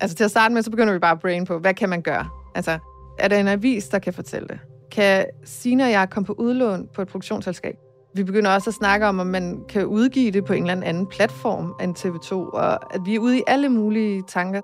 Altså 0.00 0.16
til 0.16 0.24
at 0.24 0.30
starte 0.30 0.54
med, 0.54 0.62
så 0.62 0.70
begynder 0.70 0.92
vi 0.92 0.98
bare 0.98 1.12
at 1.12 1.20
brain 1.20 1.44
på, 1.44 1.58
hvad 1.58 1.74
kan 1.74 1.88
man 1.88 2.02
gøre? 2.02 2.28
Altså, 2.54 2.78
er 3.18 3.28
der 3.28 3.38
en 3.38 3.48
avis, 3.48 3.88
der 3.88 3.98
kan 3.98 4.12
fortælle 4.12 4.48
det? 4.48 4.58
Kan 4.92 5.26
Sina 5.44 5.84
og 5.84 5.90
jeg 5.90 6.10
komme 6.10 6.26
på 6.26 6.32
udlån 6.32 6.88
på 6.94 7.02
et 7.02 7.08
produktionsselskab? 7.08 7.74
Vi 8.14 8.24
begynder 8.24 8.50
også 8.50 8.70
at 8.70 8.74
snakke 8.74 9.06
om, 9.06 9.18
om 9.18 9.26
man 9.26 9.64
kan 9.68 9.86
udgive 9.86 10.30
det 10.30 10.44
på 10.44 10.52
en 10.52 10.70
eller 10.70 10.86
anden 10.86 11.06
platform 11.06 11.74
end 11.82 11.98
TV2, 11.98 12.34
og 12.34 12.94
at 12.94 13.00
vi 13.04 13.14
er 13.14 13.18
ude 13.18 13.38
i 13.38 13.42
alle 13.46 13.68
mulige 13.68 14.22
tanker. 14.28 14.60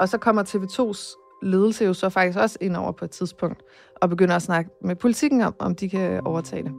Og 0.00 0.08
så 0.08 0.18
kommer 0.18 0.42
TV2's 0.42 1.18
ledelse 1.42 1.84
jo 1.84 1.94
så 1.94 2.08
faktisk 2.08 2.38
også 2.38 2.58
ind 2.60 2.76
over 2.76 2.92
på 2.92 3.04
et 3.04 3.10
tidspunkt, 3.10 3.62
og 3.96 4.08
begynder 4.08 4.36
at 4.36 4.42
snakke 4.42 4.70
med 4.84 4.96
politikken 4.96 5.40
om, 5.40 5.54
om 5.58 5.74
de 5.74 5.88
kan 5.88 6.20
overtage 6.24 6.62
det. 6.62 6.72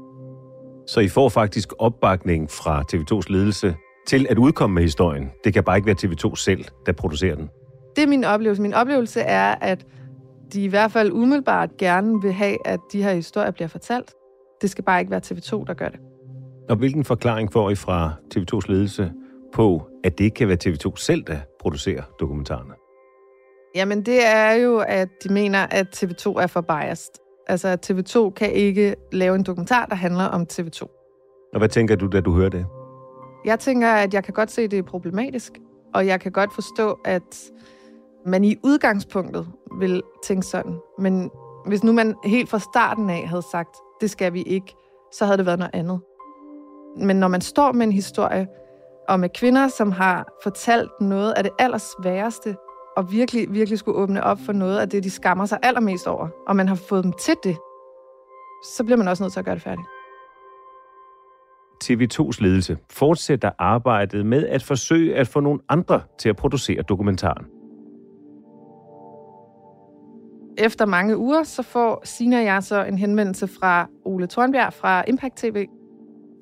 Så 0.89 1.00
I 1.00 1.08
får 1.08 1.29
faktisk 1.29 1.74
opbakning 1.79 2.50
fra 2.50 2.84
TV2's 2.93 3.31
ledelse 3.34 3.75
til 4.08 4.27
at 4.29 4.38
udkomme 4.38 4.74
med 4.74 4.84
historien. 4.84 5.31
Det 5.43 5.53
kan 5.53 5.63
bare 5.63 5.77
ikke 5.77 5.86
være 5.86 5.96
TV2 6.03 6.36
selv, 6.36 6.65
der 6.86 6.91
producerer 6.91 7.36
den. 7.36 7.50
Det 7.96 8.03
er 8.03 8.08
min 8.08 8.24
oplevelse. 8.24 8.62
Min 8.62 8.74
oplevelse 8.74 9.22
er, 9.22 9.55
at 9.62 9.86
de 10.53 10.63
i 10.63 10.67
hvert 10.67 10.91
fald 10.91 11.12
umiddelbart 11.12 11.69
gerne 11.77 12.22
vil 12.22 12.34
have, 12.34 12.67
at 12.67 12.79
de 12.91 13.03
her 13.03 13.13
historier 13.13 13.51
bliver 13.51 13.67
fortalt. 13.67 14.13
Det 14.62 14.69
skal 14.69 14.84
bare 14.84 15.00
ikke 15.00 15.12
være 15.12 15.22
TV2, 15.25 15.65
der 15.67 15.74
gør 15.74 15.88
det. 15.89 16.00
Og 16.69 16.75
hvilken 16.75 17.05
forklaring 17.05 17.51
får 17.53 17.69
I 17.69 17.75
fra 17.75 18.13
TV2's 18.36 18.72
ledelse 18.72 19.12
på, 19.53 19.88
at 20.03 20.17
det 20.17 20.24
ikke 20.24 20.36
kan 20.36 20.48
være 20.48 20.58
TV2 20.65 20.96
selv, 20.96 21.24
der 21.24 21.38
producerer 21.60 22.03
dokumentarerne? 22.19 22.74
Jamen, 23.75 24.05
det 24.05 24.25
er 24.25 24.51
jo, 24.51 24.77
at 24.77 25.10
de 25.24 25.34
mener, 25.34 25.67
at 25.72 26.03
TV2 26.03 26.41
er 26.41 26.48
for 26.48 26.62
biased. 26.62 27.28
Altså, 27.50 27.68
at 27.68 27.91
TV2 27.91 28.29
kan 28.29 28.51
ikke 28.51 28.96
lave 29.12 29.36
en 29.36 29.44
dokumentar, 29.44 29.86
der 29.86 29.96
handler 29.96 30.24
om 30.24 30.48
TV2. 30.53 30.82
Og 31.53 31.58
hvad 31.58 31.70
tænker 31.70 31.96
du, 31.96 32.08
da 32.08 32.22
du 32.22 32.34
hører 32.34 32.50
det? 32.50 32.65
Jeg 33.46 33.60
tænker, 33.60 33.88
at 33.88 34.13
jeg 34.13 34.24
kan 34.24 34.34
godt 34.34 34.51
se, 34.51 34.62
at 34.62 34.72
det 34.72 34.79
er 34.79 34.84
problematisk, 34.84 35.53
og 35.94 36.08
jeg 36.08 36.20
kan 36.20 36.32
godt 36.32 36.53
forstå, 36.53 37.00
at 37.06 37.51
man 38.25 38.44
i 38.44 38.56
udgangspunktet 38.63 39.48
vil 39.79 40.01
tænke 40.24 40.46
sådan. 40.46 40.75
Men 41.00 41.32
hvis 41.65 41.84
nu 41.84 41.91
man 41.91 42.15
helt 42.25 42.50
fra 42.50 42.60
starten 42.60 43.10
af 43.10 43.27
havde 43.27 43.44
sagt, 43.51 43.75
det 44.01 44.10
skal 44.10 44.34
vi 44.34 44.41
ikke, 44.41 44.75
så 45.12 45.25
havde 45.25 45.38
det 45.38 45.46
været 45.46 45.60
noget 45.60 45.72
andet. 45.74 46.00
Men 46.98 47.15
når 47.15 47.27
man 47.27 47.41
står 47.41 47.72
med 47.72 47.86
en 47.86 47.91
historie, 47.91 48.48
og 49.08 49.20
med 49.20 49.29
kvinder, 49.29 49.68
som 49.68 49.91
har 49.91 50.34
fortalt 50.44 50.91
noget 51.01 51.34
af 51.38 51.44
det 51.44 51.51
allersværeste, 51.60 52.56
og 53.00 53.12
virkelig, 53.12 53.53
virkelig 53.53 53.79
skulle 53.79 53.98
åbne 53.98 54.24
op 54.24 54.39
for 54.46 54.53
noget 54.53 54.79
af 54.79 54.89
det, 54.89 55.03
de 55.03 55.10
skammer 55.10 55.46
sig 55.46 55.60
allermest 55.63 56.08
over, 56.08 56.27
og 56.48 56.56
man 56.56 56.68
har 56.68 56.75
fået 56.75 57.03
dem 57.03 57.13
til 57.13 57.34
det, 57.44 57.58
så 58.75 58.84
bliver 58.84 58.98
man 58.98 59.08
også 59.08 59.24
nødt 59.24 59.34
til 59.34 59.39
at 59.39 59.46
gøre 59.46 59.56
det 59.56 59.63
færdigt. 59.63 59.88
TV2's 61.84 62.44
ledelse 62.44 62.77
fortsætter 62.91 63.51
arbejdet 63.60 64.25
med 64.25 64.48
at 64.48 64.63
forsøge 64.63 65.15
at 65.15 65.27
få 65.27 65.39
nogle 65.39 65.60
andre 65.70 66.01
til 66.20 66.29
at 66.29 66.36
producere 66.36 66.82
dokumentaren. 66.82 67.46
Efter 70.58 70.86
mange 70.86 71.18
uger, 71.18 71.44
så 71.44 71.63
får 71.63 72.01
Sina 72.03 72.38
og 72.38 72.44
jeg 72.44 72.63
så 72.63 72.84
en 72.84 72.98
henvendelse 72.98 73.48
fra 73.48 73.88
Ole 74.06 74.27
Thornbjerg 74.27 74.74
fra 74.74 75.03
Impact 75.08 75.38
TV. 75.38 75.65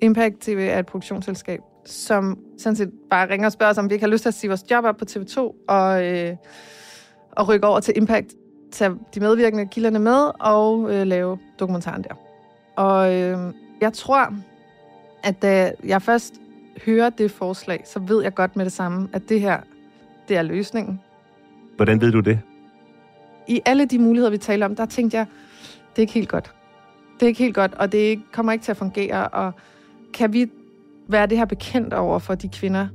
Impact 0.02 0.40
TV 0.40 0.68
er 0.72 0.80
et 0.80 0.86
produktionsselskab, 0.86 1.60
som 1.88 2.40
sådan 2.58 2.76
set 2.76 2.92
bare 3.10 3.30
ringer 3.30 3.46
og 3.46 3.52
spørger 3.52 3.72
os, 3.72 3.78
om 3.78 3.90
vi 3.90 3.94
ikke 3.94 4.06
har 4.06 4.12
lyst 4.12 4.22
til 4.22 4.30
at 4.30 4.34
sige 4.34 4.50
vores 4.50 4.72
job 4.72 4.86
op 4.86 4.98
på 4.98 5.06
TV2 5.10 5.40
og, 5.68 6.06
øh, 6.06 6.36
og 7.32 7.48
rykke 7.50 7.68
over 7.68 7.80
til 7.80 7.94
Impact, 7.98 8.34
tage 8.72 8.92
de 9.16 9.20
medvirkende 9.20 9.68
kilderne 9.68 10.00
med 10.00 10.32
og 10.40 10.94
øh, 10.94 11.08
lave 11.08 11.40
dokumentaren 11.60 12.04
der. 12.04 12.14
Og 12.76 13.14
øh, 13.14 13.54
jeg 13.82 13.94
tror, 13.94 14.34
at 15.24 15.42
da 15.42 15.72
jeg 15.84 16.02
først 16.02 16.34
hører 16.86 17.10
det 17.10 17.32
forslag, 17.32 17.84
så 17.86 18.00
ved 18.00 18.24
jeg 18.24 18.34
godt 18.34 18.56
med 18.56 18.66
det 18.66 18.74
samme, 18.74 19.10
at 19.14 19.30
det 19.30 19.42
her, 19.42 19.60
det 20.28 20.38
er 20.38 20.42
løsningen. 20.42 21.02
Hvordan 21.76 22.02
ved 22.02 22.12
du 22.12 22.20
det? 22.20 22.40
I 23.48 23.62
alle 23.66 23.86
de 23.86 24.00
muligheder, 24.00 24.32
vi 24.32 24.38
taler 24.38 24.66
om, 24.66 24.76
der 24.76 24.86
tænkte 24.86 25.18
jeg, 25.18 25.26
det 25.90 25.98
er 25.98 26.02
ikke 26.02 26.14
helt 26.14 26.30
godt. 26.30 26.54
Det 27.20 27.26
er 27.26 27.28
ikke 27.28 27.44
helt 27.44 27.56
godt, 27.56 27.74
og 27.74 27.92
det 27.92 28.22
kommer 28.32 28.52
ikke 28.52 28.64
til 28.64 28.72
at 28.72 28.78
fungere, 28.78 29.28
og 29.28 29.54
kan 30.14 30.34
vi 30.34 30.48
være 31.10 31.28
det 31.28 31.38
her 31.38 31.46
bekendt 31.46 31.94
over 31.94 32.20
for 32.20 32.36
de 32.36 32.50
kvinder? 32.50 32.88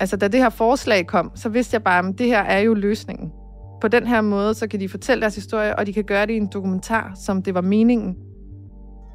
Altså, 0.00 0.16
da 0.16 0.28
det 0.28 0.40
her 0.40 0.50
forslag 0.50 1.06
kom, 1.06 1.30
så 1.34 1.48
vidste 1.48 1.74
jeg 1.74 1.82
bare, 1.82 2.08
at 2.08 2.18
det 2.18 2.26
her 2.26 2.40
er 2.40 2.58
jo 2.58 2.74
løsningen. 2.74 3.32
På 3.80 3.88
den 3.88 4.06
her 4.06 4.20
måde, 4.20 4.54
så 4.54 4.66
kan 4.66 4.80
de 4.80 4.88
fortælle 4.88 5.20
deres 5.20 5.34
historie, 5.34 5.78
og 5.78 5.86
de 5.86 5.92
kan 5.92 6.04
gøre 6.04 6.26
det 6.26 6.32
i 6.32 6.36
en 6.36 6.48
dokumentar, 6.52 7.12
som 7.16 7.42
det 7.42 7.54
var 7.54 7.60
meningen. 7.60 8.16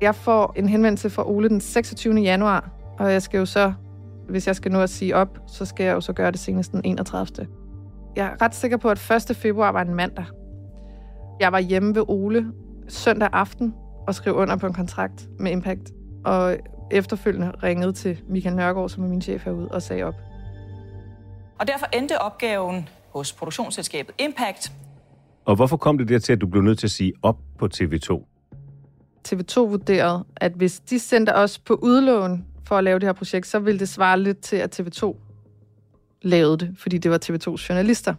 Jeg 0.02 0.16
får 0.16 0.54
en 0.56 0.70
henvendelse 0.70 1.10
fra 1.10 1.30
Ole 1.30 1.50
den 1.50 1.62
26. 1.62 2.16
januar, 2.16 2.70
og 3.00 3.12
jeg 3.12 3.22
skal 3.22 3.38
jo 3.38 3.46
så, 3.46 3.74
hvis 4.30 4.48
jeg 4.48 4.56
skal 4.56 4.72
nå 4.72 4.82
at 4.82 4.90
sige 4.90 5.16
op, 5.16 5.40
så 5.48 5.66
skal 5.66 5.86
jeg 5.86 5.94
jo 5.94 6.02
så 6.02 6.14
gøre 6.14 6.32
det 6.32 6.40
senest 6.40 6.72
den 6.72 6.82
31. 6.84 7.48
Jeg 8.16 8.26
er 8.26 8.42
ret 8.42 8.56
sikker 8.56 8.78
på, 8.78 8.90
at 8.90 9.12
1. 9.30 9.36
februar 9.36 9.72
var 9.72 9.82
en 9.82 9.96
mandag. 9.96 10.26
Jeg 11.40 11.52
var 11.52 11.60
hjemme 11.60 11.96
ved 11.96 12.04
Ole 12.08 12.46
søndag 12.88 13.30
aften 13.32 13.74
og 14.08 14.16
skrev 14.16 14.36
under 14.36 14.56
på 14.56 14.68
en 14.68 14.74
kontrakt 14.74 15.30
med 15.40 15.52
Impact. 15.52 15.92
Og 16.26 16.58
efterfølgende 16.92 17.52
ringede 17.64 17.94
til 17.94 18.22
Michael 18.28 18.56
Nørgaard, 18.56 18.90
som 18.90 19.04
er 19.04 19.08
min 19.08 19.22
chef 19.22 19.44
herude, 19.44 19.68
og 19.68 19.82
sagde 19.82 20.04
op. 20.04 20.16
Og 21.60 21.68
derfor 21.68 21.86
endte 21.94 22.22
opgaven 22.22 22.90
hos 23.14 23.34
produktionsselskabet 23.34 24.16
Impact. 24.18 24.72
Og 25.46 25.56
hvorfor 25.56 25.78
kom 25.78 25.98
det 25.98 26.10
der 26.10 26.20
til, 26.20 26.34
at 26.34 26.42
du 26.42 26.48
blev 26.48 26.62
nødt 26.64 26.80
til 26.80 26.88
at 26.88 26.92
sige 26.92 27.14
op 27.22 27.38
på 27.58 27.70
TV2? 27.76 28.24
TV2 29.28 29.60
vurderede, 29.60 30.26
at 30.36 30.52
hvis 30.52 30.80
de 30.80 31.00
sendte 31.00 31.36
os 31.36 31.60
på 31.60 31.74
udlån 31.74 32.46
for 32.64 32.78
at 32.78 32.84
lave 32.84 33.00
det 33.00 33.08
her 33.08 33.14
projekt, 33.14 33.48
så 33.48 33.60
ville 33.60 33.80
det 33.80 33.90
svare 33.90 34.20
lidt 34.20 34.40
til, 34.40 34.56
at 34.56 34.80
TV2 34.80 35.16
lavede 36.22 36.58
det, 36.58 36.76
fordi 36.78 36.98
det 36.98 37.12
var 37.12 37.20
TV2's 37.26 37.70
journalister, 37.70 38.14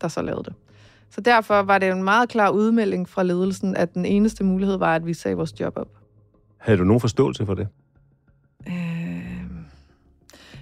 der 0.00 0.08
så 0.08 0.22
lavede 0.22 0.44
det. 0.44 0.54
Så 1.10 1.20
derfor 1.20 1.62
var 1.62 1.78
det 1.78 1.88
en 1.88 2.02
meget 2.02 2.28
klar 2.28 2.50
udmelding 2.50 3.08
fra 3.08 3.22
ledelsen, 3.22 3.76
at 3.76 3.94
den 3.94 4.06
eneste 4.06 4.44
mulighed 4.44 4.76
var, 4.76 4.94
at 4.94 5.06
vi 5.06 5.14
sagde 5.14 5.36
vores 5.36 5.60
job 5.60 5.72
op. 5.76 5.88
Havde 6.56 6.78
du 6.78 6.84
nogen 6.84 7.00
forståelse 7.00 7.46
for 7.46 7.54
det? 7.54 7.68
Øh, 8.68 9.50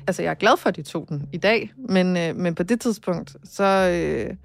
altså, 0.07 0.23
jeg 0.23 0.31
er 0.31 0.35
glad 0.35 0.57
for, 0.57 0.69
at 0.69 0.77
de 0.77 0.83
tog 0.83 1.07
den 1.09 1.29
i 1.33 1.37
dag, 1.37 1.73
men, 1.89 2.17
øh, 2.17 2.37
men 2.37 2.55
på 2.55 2.63
det 2.63 2.81
tidspunkt, 2.81 3.37
så, 3.45 3.65
øh, 3.65 4.37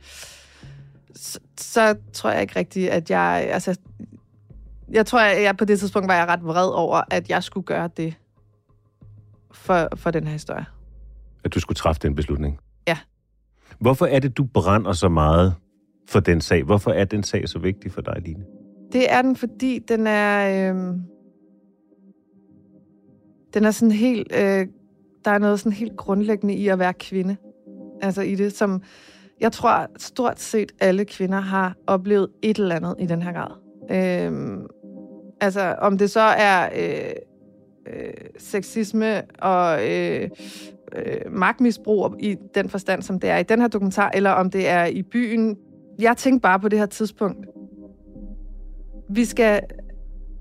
så, 1.15 1.39
så 1.57 1.95
tror 2.13 2.31
jeg 2.31 2.41
ikke 2.41 2.59
rigtigt, 2.59 2.89
at 2.89 3.09
jeg... 3.09 3.49
Altså, 3.51 3.75
jeg 4.91 5.05
tror, 5.05 5.19
at 5.19 5.43
jeg 5.43 5.57
på 5.57 5.65
det 5.65 5.79
tidspunkt 5.79 6.07
var 6.07 6.15
jeg 6.15 6.27
ret 6.27 6.43
vred 6.43 6.69
over, 6.69 7.01
at 7.11 7.29
jeg 7.29 7.43
skulle 7.43 7.65
gøre 7.65 7.89
det 7.97 8.13
for, 9.51 9.89
for 9.95 10.11
den 10.11 10.23
her 10.23 10.31
historie. 10.31 10.65
At 11.43 11.53
du 11.53 11.59
skulle 11.59 11.75
træffe 11.75 12.01
den 12.01 12.15
beslutning? 12.15 12.59
Ja. 12.87 12.97
Hvorfor 13.79 14.05
er 14.05 14.19
det, 14.19 14.37
du 14.37 14.43
brænder 14.43 14.93
så 14.93 15.09
meget 15.09 15.55
for 16.09 16.19
den 16.19 16.41
sag? 16.41 16.63
Hvorfor 16.63 16.91
er 16.91 17.05
den 17.05 17.23
sag 17.23 17.49
så 17.49 17.59
vigtig 17.59 17.91
for 17.91 18.01
dig, 18.01 18.21
Line? 18.21 18.43
Det 18.91 19.11
er 19.13 19.21
den, 19.21 19.35
fordi 19.35 19.79
den 19.87 20.07
er... 20.07 20.73
Øh, 20.73 20.93
den 23.57 23.65
er 23.65 23.71
sådan 23.71 23.91
helt... 23.91 24.35
Øh, 24.35 24.67
der 25.25 25.31
er 25.31 25.37
noget 25.37 25.59
sådan 25.59 25.71
helt 25.71 25.97
grundlæggende 25.97 26.53
i 26.53 26.67
at 26.67 26.79
være 26.79 26.93
kvinde. 26.93 27.35
Altså 28.01 28.21
i 28.21 28.35
det, 28.35 28.53
som... 28.53 28.81
Jeg 29.39 29.51
tror, 29.51 29.87
stort 29.97 30.39
set 30.39 30.71
alle 30.79 31.05
kvinder 31.05 31.39
har 31.39 31.75
oplevet 31.87 32.29
et 32.41 32.57
eller 32.57 32.75
andet 32.75 32.95
i 32.99 33.05
den 33.05 33.21
her 33.21 33.31
grad. 33.33 33.51
Øh, 33.91 34.59
altså, 35.41 35.75
om 35.79 35.97
det 35.97 36.11
så 36.11 36.19
er 36.19 36.69
øh, 36.75 37.11
øh, 37.87 38.13
sexisme 38.37 39.21
og 39.39 39.89
øh, 39.89 40.29
øh, 40.95 41.31
magtmisbrug 41.31 42.15
i 42.19 42.35
den 42.55 42.69
forstand, 42.69 43.01
som 43.01 43.19
det 43.19 43.29
er 43.29 43.37
i 43.37 43.43
den 43.43 43.61
her 43.61 43.67
dokumentar, 43.67 44.11
eller 44.13 44.31
om 44.31 44.51
det 44.51 44.67
er 44.67 44.85
i 44.85 45.03
byen. 45.03 45.57
Jeg 45.99 46.17
tænkte 46.17 46.41
bare 46.41 46.59
på 46.59 46.69
det 46.69 46.79
her 46.79 46.85
tidspunkt. 46.85 47.45
Vi 49.09 49.25
skal, 49.25 49.61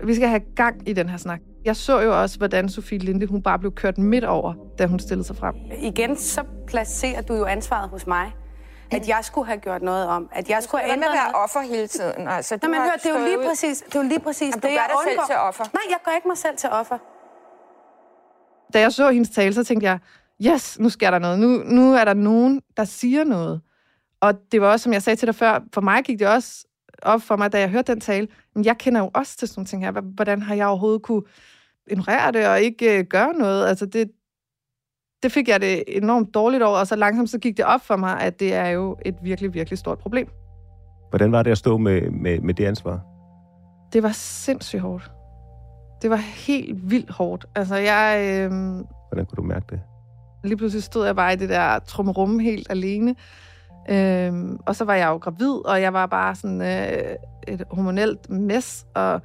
vi 0.03 0.15
skal 0.15 0.27
have 0.27 0.41
gang 0.55 0.89
i 0.89 0.93
den 0.93 1.09
her 1.09 1.17
snak. 1.17 1.41
Jeg 1.67 1.75
så 1.75 2.01
jo 2.01 2.21
også, 2.21 2.37
hvordan 2.37 2.69
Sofie 2.69 2.99
Linde, 2.99 3.25
hun 3.25 3.41
bare 3.41 3.59
blev 3.59 3.71
kørt 3.71 3.97
midt 3.97 4.23
over, 4.23 4.53
da 4.79 4.85
hun 4.85 4.99
stillede 4.99 5.27
sig 5.27 5.35
frem. 5.35 5.55
Igen, 5.77 6.17
så 6.17 6.43
placerer 6.67 7.21
du 7.21 7.33
jo 7.33 7.45
ansvaret 7.45 7.89
hos 7.89 8.07
mig. 8.07 8.31
At 8.91 9.07
jeg 9.07 9.19
skulle 9.21 9.47
have 9.47 9.59
gjort 9.59 9.81
noget 9.81 10.07
om. 10.07 10.29
At 10.31 10.49
jeg 10.49 10.63
skulle 10.63 10.81
have 10.81 10.93
ændret 10.93 11.07
at 11.09 11.13
være 11.13 11.31
noget. 11.31 11.43
offer 11.43 11.59
hele 11.73 11.87
tiden? 11.87 12.27
Altså, 12.27 12.57
du 12.57 12.67
Nå, 12.67 12.71
men 12.73 12.81
hør, 12.81 12.91
det 13.03 13.05
er 13.05 13.19
jo 13.19 13.25
lige 13.25 13.49
præcis, 13.49 13.83
det 13.87 13.95
er 13.95 13.99
jo 13.99 14.07
lige 14.07 14.19
præcis 14.19 14.41
Jamen, 14.41 14.61
du 14.61 14.67
det, 14.67 14.75
gør 14.75 14.81
jeg 14.81 14.89
dig 14.89 15.11
selv 15.11 15.19
til 15.27 15.35
offer. 15.35 15.63
Nej, 15.73 15.81
jeg 15.89 15.97
gør 16.05 16.11
ikke 16.15 16.27
mig 16.27 16.37
selv 16.37 16.57
til 16.57 16.69
offer. 16.69 16.97
Da 18.73 18.79
jeg 18.79 18.91
så 18.91 19.11
hendes 19.11 19.29
tale, 19.29 19.53
så 19.53 19.63
tænkte 19.63 19.87
jeg, 19.87 19.99
yes, 20.45 20.79
nu 20.79 20.89
sker 20.89 21.11
der 21.11 21.19
noget. 21.19 21.39
Nu, 21.39 21.47
nu 21.47 21.93
er 21.93 22.05
der 22.05 22.13
nogen, 22.13 22.61
der 22.77 22.83
siger 22.83 23.23
noget. 23.23 23.61
Og 24.21 24.33
det 24.51 24.61
var 24.61 24.71
også, 24.71 24.83
som 24.83 24.93
jeg 24.93 25.03
sagde 25.03 25.15
til 25.15 25.27
dig 25.27 25.35
før, 25.35 25.59
for 25.73 25.81
mig 25.81 26.03
gik 26.03 26.19
det 26.19 26.27
også 26.27 26.65
op 27.01 27.21
for 27.21 27.35
mig, 27.35 27.51
da 27.51 27.59
jeg 27.59 27.69
hørte 27.69 27.91
den 27.93 28.01
tale. 28.01 28.27
Men 28.55 28.65
jeg 28.65 28.77
kender 28.77 29.01
jo 29.01 29.11
også 29.13 29.37
til 29.37 29.47
sådan 29.47 29.59
nogle 29.59 29.67
ting 29.67 29.85
her. 29.85 30.01
Hvordan 30.01 30.41
har 30.41 30.55
jeg 30.55 30.67
overhovedet 30.67 31.01
kunne 31.01 31.21
ignorere 31.91 32.31
det 32.31 32.47
og 32.47 32.61
ikke 32.61 32.99
øh, 32.99 33.05
gøre 33.05 33.33
noget? 33.33 33.67
Altså 33.67 33.85
det, 33.85 34.11
det 35.23 35.31
fik 35.31 35.47
jeg 35.47 35.61
det 35.61 35.83
enormt 35.87 36.33
dårligt 36.33 36.63
over, 36.63 36.77
og 36.77 36.87
så 36.87 36.95
langsomt 36.95 37.29
så 37.29 37.39
gik 37.39 37.57
det 37.57 37.65
op 37.65 37.81
for 37.81 37.95
mig, 37.95 38.21
at 38.21 38.39
det 38.39 38.53
er 38.53 38.67
jo 38.67 38.97
et 39.05 39.15
virkelig, 39.23 39.53
virkelig 39.53 39.79
stort 39.79 39.99
problem. 39.99 40.29
Hvordan 41.09 41.31
var 41.31 41.43
det 41.43 41.51
at 41.51 41.57
stå 41.57 41.77
med, 41.77 42.01
med, 42.11 42.39
med 42.39 42.53
det 42.53 42.65
ansvar? 42.65 43.01
Det 43.93 44.03
var 44.03 44.11
sindssygt 44.11 44.81
hårdt. 44.81 45.11
Det 46.01 46.09
var 46.09 46.15
helt 46.47 46.91
vildt 46.91 47.11
hårdt. 47.11 47.45
Altså 47.55 47.75
jeg... 47.75 48.19
Øh, 48.23 48.51
Hvordan 49.09 49.25
kunne 49.25 49.35
du 49.35 49.41
mærke 49.41 49.65
det? 49.69 49.81
Lige 50.43 50.57
pludselig 50.57 50.83
stod 50.83 51.05
jeg 51.05 51.15
bare 51.15 51.33
i 51.33 51.35
det 51.35 51.49
der 51.49 51.79
trummerum 51.79 52.39
helt 52.39 52.67
alene. 52.69 53.15
Øhm, 53.89 54.59
og 54.65 54.75
så 54.75 54.85
var 54.85 54.93
jeg 54.93 55.07
jo 55.07 55.17
gravid, 55.17 55.65
og 55.65 55.81
jeg 55.81 55.93
var 55.93 56.05
bare 56.05 56.35
sådan 56.35 56.61
øh, 56.61 57.15
et 57.47 57.63
hormonelt 57.71 58.29
mess. 58.29 58.85
Og 58.95 59.21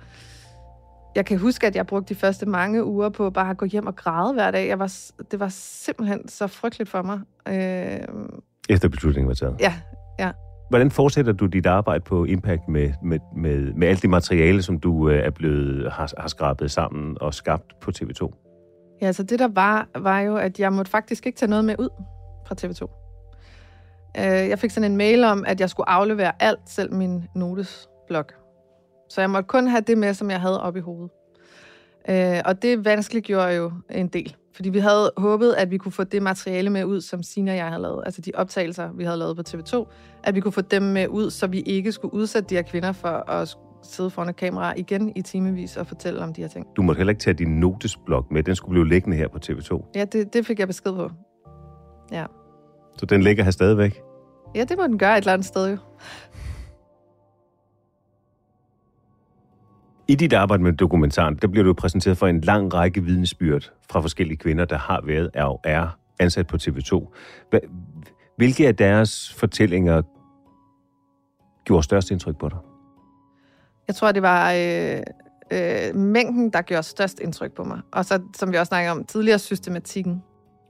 jeg 1.16 1.26
kan 1.26 1.38
huske, 1.38 1.66
at 1.66 1.76
jeg 1.76 1.86
brugte 1.86 2.14
de 2.14 2.18
første 2.20 2.46
mange 2.46 2.84
uger 2.84 3.08
på 3.08 3.30
bare 3.30 3.50
at 3.50 3.56
gå 3.56 3.66
hjem 3.66 3.86
og 3.86 3.96
græde 3.96 4.32
hver 4.32 4.50
dag. 4.50 4.68
Jeg 4.68 4.78
var, 4.78 4.92
det 5.30 5.40
var 5.40 5.48
simpelthen 5.48 6.28
så 6.28 6.46
frygteligt 6.46 6.90
for 6.90 7.02
mig. 7.02 7.20
Øhm, 7.48 8.42
Efter 8.68 8.88
beslutningen 8.88 9.28
var 9.28 9.34
taget. 9.34 9.56
ja, 9.60 9.74
ja. 10.18 10.30
Hvordan 10.70 10.90
fortsætter 10.90 11.32
du 11.32 11.46
dit 11.46 11.66
arbejde 11.66 12.04
på 12.04 12.24
Impact 12.24 12.68
med, 12.68 12.92
med, 13.02 13.18
med, 13.36 13.72
med 13.72 13.88
alt 13.88 14.02
det 14.02 14.10
materiale, 14.10 14.62
som 14.62 14.80
du 14.80 15.08
øh, 15.08 15.18
er 15.26 15.30
blevet, 15.30 15.92
har, 15.92 16.12
har 16.18 16.28
skrabet 16.28 16.70
sammen 16.70 17.16
og 17.20 17.34
skabt 17.34 17.80
på 17.80 17.90
TV2? 17.98 18.32
Ja, 19.00 19.06
altså 19.06 19.22
det 19.22 19.38
der 19.38 19.48
var, 19.48 19.88
var 19.98 20.20
jo, 20.20 20.36
at 20.36 20.60
jeg 20.60 20.72
måtte 20.72 20.90
faktisk 20.90 21.26
ikke 21.26 21.36
tage 21.38 21.50
noget 21.50 21.64
med 21.64 21.74
ud 21.78 21.88
fra 22.46 22.54
TV2. 22.60 22.98
Øh, 24.18 24.48
jeg 24.48 24.58
fik 24.58 24.70
sådan 24.70 24.90
en 24.90 24.96
mail 24.96 25.24
om, 25.24 25.44
at 25.46 25.60
jeg 25.60 25.70
skulle 25.70 25.88
aflevere 25.88 26.32
alt, 26.40 26.60
selv 26.66 26.94
min 26.94 27.24
notesblok. 27.34 28.34
Så 29.12 29.20
jeg 29.20 29.30
måtte 29.30 29.46
kun 29.46 29.66
have 29.66 29.80
det 29.80 29.98
med, 29.98 30.14
som 30.14 30.30
jeg 30.30 30.40
havde 30.40 30.62
oppe 30.62 30.78
i 30.78 30.82
hovedet. 30.82 31.10
Øh, 32.08 32.40
og 32.44 32.62
det 32.62 32.84
vanskeliggjorde 32.84 33.54
jo 33.54 33.72
en 33.90 34.08
del. 34.08 34.36
Fordi 34.54 34.68
vi 34.68 34.78
havde 34.78 35.12
håbet, 35.16 35.52
at 35.52 35.70
vi 35.70 35.78
kunne 35.78 35.92
få 35.92 36.04
det 36.04 36.22
materiale 36.22 36.70
med 36.70 36.84
ud, 36.84 37.00
som 37.00 37.22
Sina 37.22 37.50
og 37.50 37.56
jeg 37.56 37.66
havde 37.66 37.82
lavet. 37.82 38.02
Altså 38.06 38.20
de 38.20 38.32
optagelser, 38.34 38.92
vi 38.92 39.04
havde 39.04 39.16
lavet 39.16 39.36
på 39.36 39.42
TV2. 39.48 39.92
At 40.24 40.34
vi 40.34 40.40
kunne 40.40 40.52
få 40.52 40.60
dem 40.60 40.82
med 40.82 41.08
ud, 41.08 41.30
så 41.30 41.46
vi 41.46 41.60
ikke 41.60 41.92
skulle 41.92 42.14
udsætte 42.14 42.48
de 42.48 42.54
her 42.54 42.62
kvinder 42.62 42.92
for 42.92 43.30
at 43.30 43.56
sidde 43.82 44.10
foran 44.10 44.28
et 44.28 44.36
kamera 44.36 44.74
igen 44.76 45.12
i 45.16 45.22
timevis 45.22 45.76
og 45.76 45.86
fortælle 45.86 46.20
om 46.20 46.34
de 46.34 46.40
her 46.40 46.48
ting. 46.48 46.66
Du 46.76 46.82
måtte 46.82 46.98
heller 46.98 47.10
ikke 47.10 47.22
tage 47.22 47.34
din 47.34 47.60
notesblok 47.60 48.30
med. 48.30 48.42
Den 48.42 48.56
skulle 48.56 48.72
blive 48.72 48.88
liggende 48.88 49.16
her 49.16 49.28
på 49.28 49.38
TV2. 49.46 49.90
Ja, 49.94 50.04
det, 50.04 50.34
det 50.34 50.46
fik 50.46 50.58
jeg 50.58 50.66
besked 50.66 50.92
på. 50.92 51.10
Ja. 52.12 52.26
Så 52.98 53.06
den 53.06 53.22
ligger 53.22 53.44
her 53.44 53.50
stadigvæk? 53.50 54.00
Ja, 54.54 54.64
det 54.64 54.76
må 54.78 54.86
den 54.86 54.98
gøre 54.98 55.12
et 55.12 55.22
eller 55.22 55.32
andet 55.32 55.46
sted 55.46 55.70
jo. 55.70 55.76
I 60.12 60.14
dit 60.14 60.32
arbejde 60.32 60.62
med 60.62 60.72
dokumentaren, 60.72 61.36
der 61.36 61.48
bliver 61.48 61.64
du 61.64 61.72
præsenteret 61.72 62.18
for 62.18 62.26
en 62.26 62.40
lang 62.40 62.74
række 62.74 63.04
vidnesbyrd 63.04 63.72
fra 63.90 64.00
forskellige 64.00 64.36
kvinder, 64.36 64.64
der 64.64 64.78
har 64.78 65.00
været 65.06 65.30
og 65.36 65.60
er 65.64 65.98
ansat 66.18 66.46
på 66.46 66.56
TV2. 66.56 67.14
Hvilke 68.36 68.68
af 68.68 68.76
deres 68.76 69.34
fortællinger 69.34 70.02
gjorde 71.64 71.82
størst 71.82 72.10
indtryk 72.10 72.38
på 72.38 72.48
dig? 72.48 72.58
Jeg 73.88 73.96
tror, 73.96 74.12
det 74.12 74.22
var 74.22 74.52
øh, 74.52 75.00
øh, 75.52 75.96
mængden, 75.96 76.50
der 76.50 76.62
gjorde 76.62 76.82
størst 76.82 77.20
indtryk 77.20 77.52
på 77.52 77.64
mig. 77.64 77.80
Og 77.92 78.04
så, 78.04 78.22
som 78.36 78.52
vi 78.52 78.56
også 78.56 78.68
snakkede 78.68 78.92
om 78.92 79.04
tidligere, 79.04 79.38
systematikken. 79.38 80.22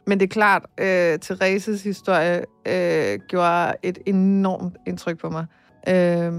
Men 0.07 0.21
det 0.21 0.25
er 0.27 0.31
klart, 0.33 0.63
øh, 0.81 1.19
Thereses 1.19 1.83
historie 1.83 2.45
øh, 2.69 3.19
gjorde 3.29 3.75
et 3.83 3.99
enormt 4.07 4.77
indtryk 4.87 5.19
på 5.19 5.31
mig. 5.31 5.47
Øh, 5.89 6.33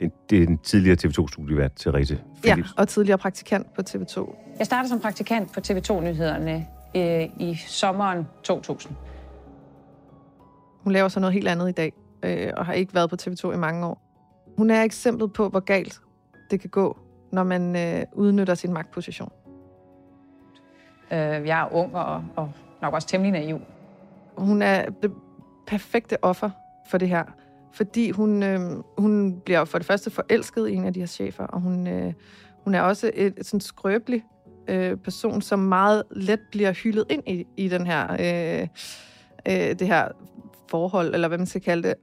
det, 0.00 0.30
det 0.30 0.42
er 0.42 0.46
en 0.46 0.58
tidligere 0.58 0.96
TV2-studievært, 1.04 1.72
Therese 1.76 2.18
Philips. 2.42 2.68
Ja, 2.76 2.82
og 2.82 2.88
tidligere 2.88 3.18
praktikant 3.18 3.74
på 3.74 3.82
TV2. 3.90 4.36
Jeg 4.58 4.66
startede 4.66 4.88
som 4.88 5.00
praktikant 5.00 5.52
på 5.52 5.60
TV2-nyhederne 5.60 6.66
øh, 6.96 7.28
i 7.40 7.58
sommeren 7.66 8.26
2000. 8.42 8.94
Hun 10.80 10.92
laver 10.92 11.08
så 11.08 11.20
noget 11.20 11.34
helt 11.34 11.48
andet 11.48 11.68
i 11.68 11.72
dag, 11.72 11.92
øh, 12.22 12.52
og 12.56 12.66
har 12.66 12.72
ikke 12.72 12.94
været 12.94 13.10
på 13.10 13.16
TV2 13.22 13.52
i 13.52 13.56
mange 13.56 13.86
år. 13.86 14.02
Hun 14.58 14.70
er 14.70 14.82
eksemplet 14.82 15.32
på, 15.32 15.48
hvor 15.48 15.60
galt 15.60 16.00
det 16.50 16.60
kan 16.60 16.70
gå, 16.70 16.98
når 17.32 17.44
man 17.44 17.76
øh, 17.76 18.02
udnytter 18.12 18.54
sin 18.54 18.72
magtposition. 18.72 19.32
Øh, 21.10 21.18
jeg 21.18 21.60
er 21.60 21.74
ung 21.74 21.96
og, 21.96 22.24
og 22.36 22.52
nok 22.82 22.94
også 22.94 23.08
temmelig 23.08 23.32
naiv. 23.32 23.60
Hun 24.36 24.62
er 24.62 24.90
det 25.02 25.12
perfekte 25.66 26.24
offer 26.24 26.50
for 26.90 26.98
det 26.98 27.08
her, 27.08 27.24
fordi 27.76 28.10
hun, 28.10 28.42
øh, 28.42 28.60
hun 28.98 29.40
bliver 29.40 29.64
for 29.64 29.78
det 29.78 29.86
første 29.86 30.10
forelsket 30.10 30.68
i 30.68 30.74
en 30.74 30.84
af 30.84 30.92
de 30.92 31.00
her 31.00 31.06
chefer, 31.06 31.44
og 31.44 31.60
hun, 31.60 31.86
øh, 31.86 32.12
hun 32.64 32.74
er 32.74 32.80
også 32.80 33.10
et, 33.14 33.34
et 33.38 33.46
sådan 33.46 33.60
skrøbelig 33.60 34.24
øh, 34.68 34.96
person, 34.96 35.42
som 35.42 35.58
meget 35.58 36.02
let 36.10 36.40
bliver 36.50 36.72
hyldet 36.72 37.04
ind 37.10 37.22
i, 37.26 37.46
i 37.56 37.68
den 37.68 37.86
her, 37.86 38.12
øh, 38.12 38.68
øh, 39.48 39.78
det 39.78 39.86
her 39.86 40.08
forhold, 40.68 41.14
eller 41.14 41.28
hvad 41.28 41.38
man 41.38 41.46
skal 41.46 41.60
kalde 41.60 41.88
det. 41.88 41.94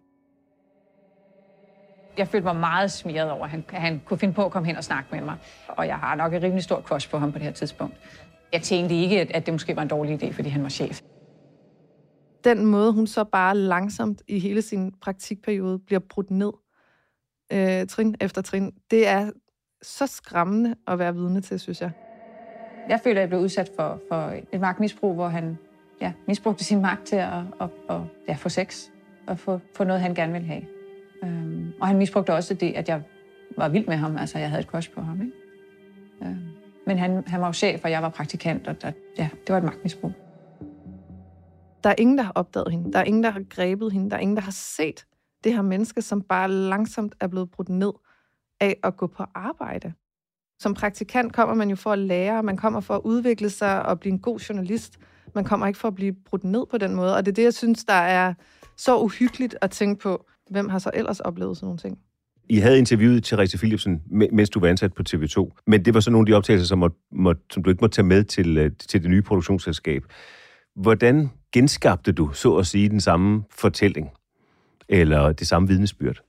Jeg 2.17 2.27
følte 2.27 2.45
mig 2.45 2.55
meget 2.55 2.91
smiret 2.91 3.31
over, 3.31 3.43
at 3.43 3.49
han, 3.49 3.63
han 3.69 4.01
kunne 4.05 4.17
finde 4.17 4.33
på 4.33 4.45
at 4.45 4.51
komme 4.51 4.67
hen 4.67 4.77
og 4.77 4.83
snakke 4.83 5.09
med 5.11 5.21
mig. 5.21 5.35
Og 5.67 5.87
jeg 5.87 5.95
har 5.95 6.15
nok 6.15 6.33
et 6.33 6.43
rimelig 6.43 6.63
stort 6.63 6.83
kost 6.83 7.11
på 7.11 7.17
ham 7.17 7.31
på 7.31 7.37
det 7.37 7.45
her 7.45 7.53
tidspunkt. 7.53 7.95
Jeg 8.53 8.61
tænkte 8.61 8.95
ikke, 8.95 9.35
at 9.35 9.45
det 9.45 9.53
måske 9.53 9.75
var 9.75 9.81
en 9.81 9.87
dårlig 9.87 10.23
idé, 10.23 10.33
fordi 10.33 10.49
han 10.49 10.63
var 10.63 10.69
chef. 10.69 11.01
Den 12.43 12.65
måde, 12.65 12.93
hun 12.93 13.07
så 13.07 13.23
bare 13.23 13.57
langsomt 13.57 14.21
i 14.27 14.39
hele 14.39 14.61
sin 14.61 14.91
praktikperiode 15.01 15.79
bliver 15.79 15.99
brudt 15.99 16.31
ned, 16.31 16.51
øh, 17.53 17.87
trin 17.87 18.15
efter 18.21 18.41
trin, 18.41 18.71
det 18.91 19.07
er 19.07 19.31
så 19.81 20.07
skræmmende 20.07 20.75
at 20.87 20.99
være 20.99 21.15
vidne 21.15 21.41
til, 21.41 21.59
synes 21.59 21.81
jeg. 21.81 21.91
Jeg 22.89 22.99
føler, 23.03 23.15
at 23.15 23.21
jeg 23.21 23.29
blev 23.29 23.41
udsat 23.41 23.71
for, 23.75 24.01
for 24.11 24.33
et 24.51 24.59
magtmisbrug, 24.59 25.13
hvor 25.13 25.27
han 25.27 25.57
ja, 26.01 26.13
misbrugte 26.27 26.63
sin 26.63 26.81
magt 26.81 27.05
til 27.05 27.15
at, 27.15 27.43
at, 27.61 27.69
at 27.89 28.01
ja, 28.27 28.33
få 28.33 28.49
sex 28.49 28.83
og 29.27 29.39
få, 29.39 29.59
få 29.75 29.83
noget, 29.83 30.01
han 30.01 30.15
gerne 30.15 30.33
ville 30.33 30.47
have. 30.47 30.63
Øhm, 31.23 31.73
og 31.81 31.87
han 31.87 31.97
misbrugte 31.97 32.33
også 32.33 32.53
det, 32.53 32.73
at 32.73 32.89
jeg 32.89 33.01
var 33.57 33.69
vild 33.69 33.87
med 33.87 33.95
ham. 33.95 34.17
Altså, 34.17 34.39
jeg 34.39 34.49
havde 34.49 34.61
et 34.61 34.67
crush 34.67 34.91
på 34.91 35.01
ham. 35.01 35.21
Ikke? 35.21 35.33
Øhm. 36.23 36.47
Men 36.85 36.97
han, 36.97 37.23
han 37.27 37.41
var 37.41 37.47
jo 37.47 37.53
chef, 37.53 37.83
og 37.83 37.91
jeg 37.91 38.01
var 38.01 38.09
praktikant, 38.09 38.67
og 38.67 38.81
der, 38.81 38.91
ja, 39.17 39.29
det 39.47 39.49
var 39.49 39.57
et 39.57 39.63
magtmisbrug. 39.63 40.11
Der 41.83 41.89
er 41.89 41.95
ingen, 41.97 42.17
der 42.17 42.23
har 42.23 42.31
opdaget 42.35 42.71
hende. 42.71 42.93
Der 42.93 42.99
er 42.99 43.03
ingen, 43.03 43.23
der 43.23 43.29
har 43.29 43.43
grebet 43.49 43.91
hende. 43.91 44.09
Der 44.09 44.15
er 44.15 44.19
ingen, 44.19 44.37
der 44.37 44.43
har 44.43 44.51
set 44.51 45.05
det 45.43 45.53
her 45.53 45.61
menneske, 45.61 46.01
som 46.01 46.21
bare 46.21 46.51
langsomt 46.51 47.15
er 47.19 47.27
blevet 47.27 47.51
brudt 47.51 47.69
ned 47.69 47.91
af 48.59 48.77
at 48.83 48.97
gå 48.97 49.07
på 49.07 49.23
arbejde. 49.35 49.93
Som 50.59 50.73
praktikant 50.73 51.33
kommer 51.33 51.55
man 51.55 51.69
jo 51.69 51.75
for 51.75 51.91
at 51.91 51.99
lære, 51.99 52.43
man 52.43 52.57
kommer 52.57 52.79
for 52.79 52.95
at 52.95 53.01
udvikle 53.03 53.49
sig 53.49 53.85
og 53.85 53.99
blive 53.99 54.13
en 54.13 54.19
god 54.19 54.39
journalist. 54.39 54.99
Man 55.35 55.43
kommer 55.43 55.67
ikke 55.67 55.79
for 55.79 55.87
at 55.87 55.95
blive 55.95 56.13
brudt 56.13 56.43
ned 56.43 56.65
på 56.71 56.77
den 56.77 56.95
måde. 56.95 57.15
Og 57.15 57.25
det 57.25 57.31
er 57.31 57.35
det, 57.35 57.43
jeg 57.43 57.53
synes, 57.53 57.83
der 57.83 57.93
er 57.93 58.33
så 58.77 58.99
uhyggeligt 58.99 59.55
at 59.61 59.71
tænke 59.71 60.01
på. 60.01 60.25
Hvem 60.49 60.69
har 60.69 60.79
så 60.79 60.91
ellers 60.93 61.19
oplevet 61.19 61.57
sådan 61.57 61.65
nogle 61.65 61.77
ting? 61.77 61.99
I 62.49 62.57
havde 62.57 62.77
interviewet 62.77 63.23
Therese 63.23 63.57
Philipsen, 63.57 64.01
mens 64.31 64.49
du 64.49 64.59
var 64.59 64.67
ansat 64.67 64.93
på 64.93 65.03
TV2, 65.09 65.61
men 65.67 65.85
det 65.85 65.93
var 65.93 65.99
så 65.99 66.11
nogle 66.11 66.23
af 66.23 66.25
de 66.25 66.33
optagelser, 66.37 66.67
som, 66.67 66.79
må, 66.79 66.89
må, 67.11 67.33
som 67.51 67.63
du 67.63 67.69
ikke 67.69 67.81
måtte 67.81 67.95
tage 67.95 68.05
med 68.05 68.23
til, 68.23 68.57
øh, 68.57 68.71
til 68.89 69.01
det 69.03 69.09
nye 69.09 69.21
produktionsselskab. 69.21 70.03
Hvordan 70.75 71.29
genskabte 71.53 72.11
du, 72.11 72.33
så 72.33 72.55
at 72.55 72.67
sige, 72.67 72.89
den 72.89 73.01
samme 73.01 73.43
fortælling, 73.51 74.11
eller 74.89 75.31
det 75.31 75.47
samme 75.47 75.67
vidnesbyrd? 75.67 76.23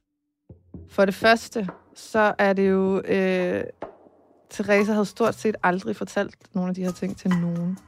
For 0.90 1.04
det 1.04 1.14
første, 1.14 1.68
så 1.94 2.34
er 2.38 2.52
det 2.52 2.70
jo... 2.70 3.00
Øh, 3.00 3.64
Teresa 4.50 4.92
havde 4.92 5.06
stort 5.06 5.34
set 5.34 5.56
aldrig 5.62 5.96
fortalt 5.96 6.36
nogle 6.54 6.68
af 6.68 6.74
de 6.74 6.82
her 6.84 6.92
ting 6.92 7.16
til 7.16 7.30
nogen. 7.30 7.78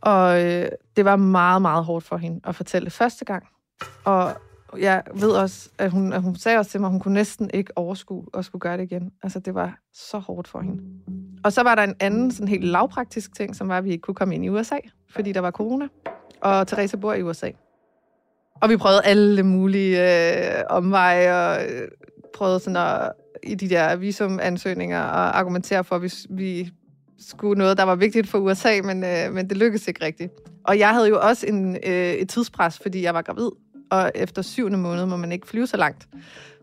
Og 0.00 0.44
øh, 0.44 0.68
det 0.96 1.04
var 1.04 1.16
meget, 1.16 1.62
meget 1.62 1.84
hårdt 1.84 2.04
for 2.04 2.16
hende 2.16 2.40
at 2.44 2.54
fortælle 2.54 2.90
første 2.90 3.24
gang. 3.24 3.46
Og 4.04 4.36
jeg 4.78 5.02
ved 5.14 5.30
også, 5.30 5.70
at 5.78 5.90
hun, 5.90 6.12
at 6.12 6.22
hun 6.22 6.36
sagde 6.36 6.58
også 6.58 6.70
til 6.70 6.80
mig, 6.80 6.88
at 6.88 6.92
hun 6.92 7.00
kunne 7.00 7.14
næsten 7.14 7.50
ikke 7.54 7.78
overskue 7.78 8.26
at 8.34 8.44
skulle 8.44 8.60
gøre 8.60 8.76
det 8.76 8.82
igen. 8.82 9.12
Altså, 9.22 9.40
det 9.40 9.54
var 9.54 9.78
så 9.92 10.18
hårdt 10.18 10.48
for 10.48 10.60
hende. 10.60 10.82
Og 11.44 11.52
så 11.52 11.62
var 11.62 11.74
der 11.74 11.82
en 11.82 11.94
anden 12.00 12.30
sådan 12.30 12.48
helt 12.48 12.64
lavpraktisk 12.64 13.34
ting, 13.36 13.56
som 13.56 13.68
var, 13.68 13.78
at 13.78 13.84
vi 13.84 13.90
ikke 13.90 14.02
kunne 14.02 14.14
komme 14.14 14.34
ind 14.34 14.44
i 14.44 14.48
USA, 14.48 14.78
fordi 15.10 15.32
der 15.32 15.40
var 15.40 15.50
corona. 15.50 15.88
Og 16.40 16.66
Teresa 16.66 16.96
bor 16.96 17.14
i 17.14 17.22
USA. 17.22 17.50
Og 18.60 18.68
vi 18.68 18.76
prøvede 18.76 19.00
alle 19.04 19.42
mulige 19.42 20.58
øh, 20.58 20.64
omveje, 20.70 21.34
og 21.34 21.64
øh, 21.64 21.88
prøvede 22.34 22.60
sådan 22.60 22.76
at, 22.76 23.12
i 23.42 23.54
de 23.54 23.68
der 23.68 23.96
visumansøgninger 23.96 25.00
at 25.00 25.34
argumentere 25.34 25.84
for, 25.84 25.96
at 25.96 26.02
vi, 26.02 26.12
vi 26.30 26.70
skulle 27.18 27.58
noget, 27.58 27.78
der 27.78 27.82
var 27.82 27.94
vigtigt 27.94 28.28
for 28.28 28.38
USA, 28.38 28.80
men, 28.84 29.04
øh, 29.04 29.32
men 29.32 29.48
det 29.48 29.56
lykkedes 29.56 29.88
ikke 29.88 30.04
rigtigt. 30.04 30.32
Og 30.64 30.78
jeg 30.78 30.88
havde 30.88 31.08
jo 31.08 31.20
også 31.20 31.46
en, 31.46 31.76
øh, 31.86 32.12
et 32.12 32.28
tidspres, 32.28 32.78
fordi 32.78 33.02
jeg 33.02 33.14
var 33.14 33.22
gravid 33.22 33.50
og 33.90 34.12
efter 34.14 34.42
syvende 34.42 34.78
måned 34.78 35.06
må 35.06 35.16
man 35.16 35.32
ikke 35.32 35.46
flyve 35.46 35.66
så 35.66 35.76
langt. 35.76 36.08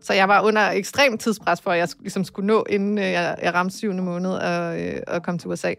Så 0.00 0.12
jeg 0.12 0.28
var 0.28 0.42
under 0.42 0.70
ekstrem 0.70 1.18
tidspres 1.18 1.60
for, 1.60 1.70
at 1.70 1.78
jeg 1.78 1.88
ligesom 2.00 2.24
skulle 2.24 2.46
nå, 2.46 2.64
inden 2.68 2.98
øh, 2.98 3.04
jeg, 3.04 3.38
jeg 3.42 3.54
ramte 3.54 3.76
syvende 3.76 4.02
måned 4.02 4.30
og, 4.30 4.82
øh, 4.82 5.00
og 5.06 5.22
kom 5.22 5.38
til 5.38 5.50
USA. 5.50 5.74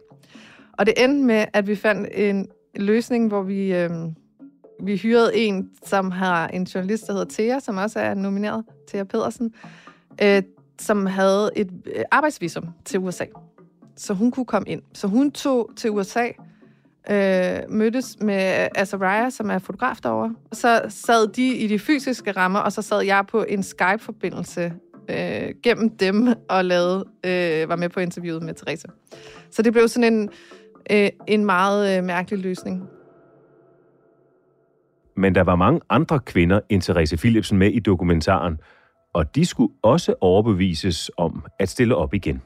Og 0.77 0.85
det 0.85 1.03
endte 1.03 1.25
med, 1.25 1.45
at 1.53 1.67
vi 1.67 1.75
fandt 1.75 2.09
en 2.13 2.47
løsning, 2.75 3.27
hvor 3.27 3.41
vi, 3.41 3.73
øh, 3.73 3.89
vi 4.83 4.97
hyrede 4.97 5.37
en, 5.37 5.69
som 5.85 6.11
har 6.11 6.47
en 6.47 6.63
journalist, 6.63 7.07
der 7.07 7.13
hedder 7.13 7.27
Thea, 7.29 7.59
som 7.59 7.77
også 7.77 7.99
er 7.99 8.13
nomineret, 8.13 8.63
Thea 8.87 9.03
Pedersen, 9.03 9.53
øh, 10.21 10.43
som 10.79 11.05
havde 11.05 11.51
et 11.55 11.71
øh, 11.95 12.03
arbejdsvisum 12.11 12.69
til 12.85 12.99
USA. 12.99 13.25
Så 13.95 14.13
hun 14.13 14.31
kunne 14.31 14.45
komme 14.45 14.69
ind. 14.69 14.81
Så 14.93 15.07
hun 15.07 15.31
tog 15.31 15.69
til 15.75 15.91
USA, 15.91 16.27
øh, 17.09 17.59
mødtes 17.69 18.17
med 18.21 18.67
Azariah, 18.75 19.31
som 19.31 19.49
er 19.49 19.59
fotograf 19.59 19.97
derovre. 20.03 20.35
Så 20.53 20.81
sad 20.89 21.27
de 21.27 21.47
i 21.47 21.67
de 21.67 21.79
fysiske 21.79 22.31
rammer, 22.31 22.59
og 22.59 22.71
så 22.71 22.81
sad 22.81 23.01
jeg 23.01 23.25
på 23.27 23.45
en 23.49 23.63
Skype-forbindelse 23.63 24.73
øh, 25.09 25.53
gennem 25.63 25.89
dem 25.89 26.27
og 26.49 26.65
lavede, 26.65 27.05
øh, 27.25 27.69
var 27.69 27.75
med 27.75 27.89
på 27.89 27.99
interviewet 27.99 28.43
med 28.43 28.53
Therese. 28.53 28.87
Så 29.51 29.61
det 29.61 29.73
blev 29.73 29.87
sådan 29.87 30.13
en, 30.13 30.29
øh, 30.91 31.09
en 31.27 31.45
meget 31.45 31.97
øh, 31.97 32.03
mærkelig 32.03 32.39
løsning. 32.39 32.89
Men 35.17 35.35
der 35.35 35.41
var 35.43 35.55
mange 35.55 35.81
andre 35.89 36.19
kvinder 36.19 36.59
end 36.69 36.81
Therese 36.81 37.17
Philipsen 37.17 37.57
med 37.57 37.71
i 37.71 37.79
dokumentaren, 37.79 38.59
og 39.13 39.35
de 39.35 39.45
skulle 39.45 39.73
også 39.83 40.15
overbevises 40.21 41.11
om 41.17 41.45
at 41.59 41.69
stille 41.69 41.95
op 41.95 42.13
igen. 42.13 42.41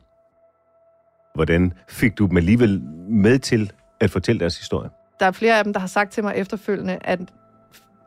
Hvordan 1.36 1.74
fik 1.89 2.17
du 2.17 2.26
dem 2.26 2.38
alligevel 2.38 2.82
med 3.10 3.39
til 3.39 3.71
at 4.01 4.09
fortælle 4.09 4.39
deres 4.39 4.57
historie? 4.57 4.89
Der 5.19 5.25
er 5.25 5.31
flere 5.31 5.57
af 5.57 5.63
dem, 5.63 5.73
der 5.73 5.79
har 5.79 5.87
sagt 5.87 6.11
til 6.11 6.23
mig 6.23 6.33
efterfølgende, 6.35 6.99
at, 7.01 7.19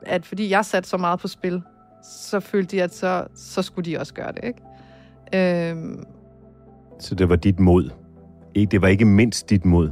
at 0.03 0.27
fordi 0.27 0.51
jeg 0.51 0.65
satte 0.65 0.89
så 0.89 0.97
meget 0.97 1.21
på 1.21 1.29
spil, 1.29 1.63
så 2.03 2.41
følte 2.41 2.77
de, 2.77 2.83
at 2.83 2.95
så, 2.95 3.27
så 3.37 3.63
skulle 3.63 3.91
de 3.91 3.99
også 3.99 4.15
gøre 4.15 4.33
det, 4.33 4.45
ikke? 4.45 5.71
Øhm, 5.71 6.05
Så 6.99 7.15
det 7.15 7.29
var 7.29 7.37
dit 7.37 7.61
mod. 7.61 7.91
Det 8.55 8.83
var 8.83 8.89
ikke 8.89 9.05
mindst 9.05 9.51
dit 9.51 9.65
mod, 9.65 9.91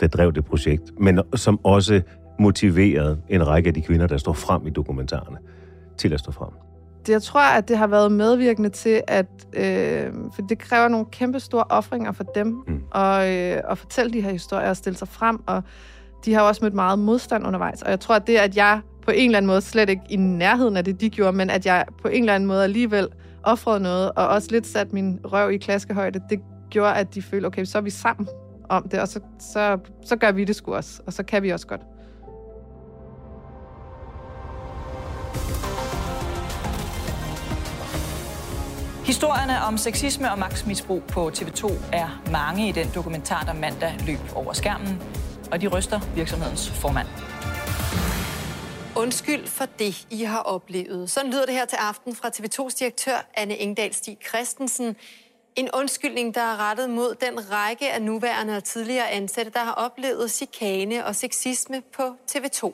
der 0.00 0.06
drev 0.06 0.32
det 0.32 0.44
projekt, 0.44 1.00
men 1.00 1.20
som 1.34 1.64
også 1.64 2.02
motiverede 2.40 3.20
en 3.28 3.46
række 3.46 3.68
af 3.68 3.74
de 3.74 3.82
kvinder, 3.82 4.06
der 4.06 4.16
står 4.16 4.32
frem 4.32 4.66
i 4.66 4.70
dokumentarerne, 4.70 5.38
til 5.96 6.12
at 6.12 6.20
stå 6.20 6.32
frem. 6.32 6.71
Jeg 7.08 7.22
tror, 7.22 7.40
at 7.40 7.68
det 7.68 7.78
har 7.78 7.86
været 7.86 8.12
medvirkende 8.12 8.68
til, 8.68 9.02
at 9.08 9.26
øh, 9.52 10.12
for 10.34 10.42
det 10.42 10.58
kræver 10.58 10.88
nogle 10.88 11.06
kæmpe 11.12 11.40
store 11.40 11.64
offringer 11.68 12.12
for 12.12 12.24
dem, 12.24 12.46
Mm. 12.66 12.80
og, 12.90 13.28
øh, 13.32 13.60
at 13.70 13.78
fortælle 13.78 14.12
de 14.12 14.20
her 14.20 14.30
historier 14.30 14.68
og 14.68 14.76
stille 14.76 14.96
sig 14.96 15.08
frem, 15.08 15.38
og 15.46 15.62
de 16.24 16.34
har 16.34 16.40
også 16.42 16.64
mødt 16.64 16.74
meget 16.74 16.98
modstand 16.98 17.46
undervejs. 17.46 17.82
Og 17.82 17.90
jeg 17.90 18.00
tror, 18.00 18.14
at 18.14 18.26
det, 18.26 18.36
at 18.36 18.56
jeg 18.56 18.80
på 19.04 19.10
en 19.10 19.24
eller 19.30 19.36
anden 19.38 19.46
måde, 19.46 19.60
slet 19.60 19.88
ikke 19.88 20.02
i 20.10 20.16
nærheden 20.16 20.76
af 20.76 20.84
det, 20.84 21.00
de 21.00 21.10
gjorde, 21.10 21.36
men 21.36 21.50
at 21.50 21.66
jeg 21.66 21.84
på 22.02 22.08
en 22.08 22.22
eller 22.22 22.34
anden 22.34 22.46
måde 22.46 22.64
alligevel 22.64 23.08
offrede 23.42 23.80
noget, 23.80 24.12
og 24.16 24.28
også 24.28 24.48
lidt 24.50 24.66
sat 24.66 24.92
min 24.92 25.20
røv 25.24 25.50
i 25.52 25.56
klaskehøjde, 25.56 26.20
det 26.30 26.40
gjorde, 26.70 26.94
at 26.94 27.14
de 27.14 27.22
følte, 27.22 27.46
okay, 27.46 27.64
så 27.64 27.78
er 27.78 27.82
vi 27.82 27.90
sammen 27.90 28.28
om 28.68 28.88
det, 28.88 29.00
og 29.00 29.08
så, 29.08 29.20
så, 29.40 29.78
så 30.04 30.16
gør 30.16 30.32
vi 30.32 30.44
det 30.44 30.56
sgu 30.56 30.74
også, 30.74 31.02
og 31.06 31.12
så 31.12 31.22
kan 31.22 31.42
vi 31.42 31.50
også 31.50 31.66
godt. 31.66 31.80
Historierne 39.12 39.60
om 39.68 39.76
sexisme 39.78 40.32
og 40.32 40.38
magtmisbrug 40.38 41.02
på 41.02 41.28
TV2 41.28 41.72
er 41.92 42.22
mange 42.30 42.68
i 42.68 42.72
den 42.72 42.86
dokumentar, 42.94 43.44
der 43.44 43.52
mandag 43.54 43.94
løb 44.06 44.18
over 44.34 44.52
skærmen, 44.52 45.02
og 45.50 45.60
de 45.60 45.68
ryster 45.68 46.00
virksomhedens 46.14 46.70
formand. 46.70 47.06
Undskyld 48.96 49.46
for 49.46 49.64
det, 49.78 50.06
I 50.10 50.22
har 50.22 50.38
oplevet. 50.38 51.10
Sådan 51.10 51.30
lyder 51.30 51.46
det 51.46 51.54
her 51.54 51.64
til 51.64 51.76
aften 51.76 52.14
fra 52.14 52.28
TV2's 52.28 52.78
direktør 52.78 53.30
Anne 53.36 53.58
Engdahl 53.58 53.94
Stig 53.94 54.18
Christensen. 54.28 54.96
En 55.56 55.68
undskyldning, 55.74 56.34
der 56.34 56.40
er 56.40 56.70
rettet 56.70 56.90
mod 56.90 57.14
den 57.20 57.52
række 57.52 57.92
af 57.92 58.02
nuværende 58.02 58.56
og 58.56 58.64
tidligere 58.64 59.10
ansatte, 59.10 59.52
der 59.52 59.64
har 59.64 59.72
oplevet 59.72 60.30
chikane 60.30 61.06
og 61.06 61.14
sexisme 61.14 61.82
på 61.96 62.02
TV2. 62.30 62.72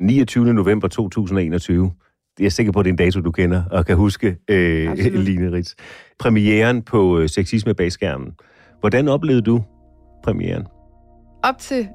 29. 0.00 0.54
november 0.54 0.88
2021. 0.88 1.92
Jeg 2.38 2.46
er 2.46 2.50
sikker 2.50 2.72
på, 2.72 2.78
at 2.78 2.84
det 2.84 2.90
er 2.90 2.92
en 2.92 2.96
dato, 2.98 3.20
du 3.20 3.30
kender 3.30 3.62
og 3.70 3.86
kan 3.86 3.96
huske, 3.96 4.36
øh, 4.48 4.90
Absolut. 4.90 5.24
Line 5.24 5.52
Ritz. 5.52 5.72
Premieren 6.18 6.82
på 6.82 7.18
øh, 7.18 7.28
Sexisme 7.28 7.74
bag 7.74 7.92
skærmen. 7.92 8.32
Hvordan 8.80 9.08
oplevede 9.08 9.42
du 9.42 9.62
premieren? 10.24 10.66
op 11.44 11.58
til 11.58 11.88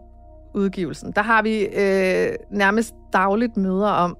udgivelsen, 0.53 1.11
der 1.11 1.21
har 1.21 1.41
vi 1.41 1.61
øh, 1.61 2.35
nærmest 2.51 2.95
dagligt 3.13 3.57
møder 3.57 3.89
om, 3.89 4.17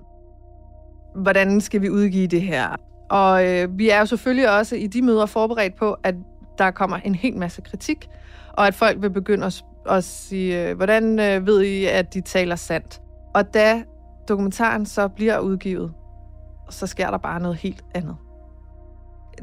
hvordan 1.15 1.61
skal 1.61 1.81
vi 1.81 1.89
udgive 1.89 2.27
det 2.27 2.41
her. 2.41 2.75
Og 3.09 3.47
øh, 3.47 3.77
vi 3.79 3.89
er 3.89 3.99
jo 3.99 4.05
selvfølgelig 4.05 4.57
også 4.57 4.75
i 4.75 4.87
de 4.87 5.01
møder 5.01 5.25
forberedt 5.25 5.75
på, 5.75 5.97
at 6.03 6.15
der 6.57 6.71
kommer 6.71 6.97
en 6.97 7.15
hel 7.15 7.37
masse 7.37 7.61
kritik, 7.61 8.07
og 8.53 8.67
at 8.67 8.75
folk 8.75 9.01
vil 9.01 9.09
begynde 9.09 9.45
at, 9.45 9.63
at 9.89 10.03
sige, 10.03 10.69
øh, 10.69 10.75
hvordan 10.75 11.19
øh, 11.19 11.47
ved 11.47 11.61
I, 11.61 11.85
at 11.85 12.13
de 12.13 12.21
taler 12.21 12.55
sandt? 12.55 13.01
Og 13.33 13.53
da 13.53 13.83
dokumentaren 14.27 14.85
så 14.85 15.07
bliver 15.07 15.39
udgivet, 15.39 15.93
så 16.69 16.87
sker 16.87 17.11
der 17.11 17.17
bare 17.17 17.39
noget 17.39 17.57
helt 17.57 17.85
andet. 17.95 18.15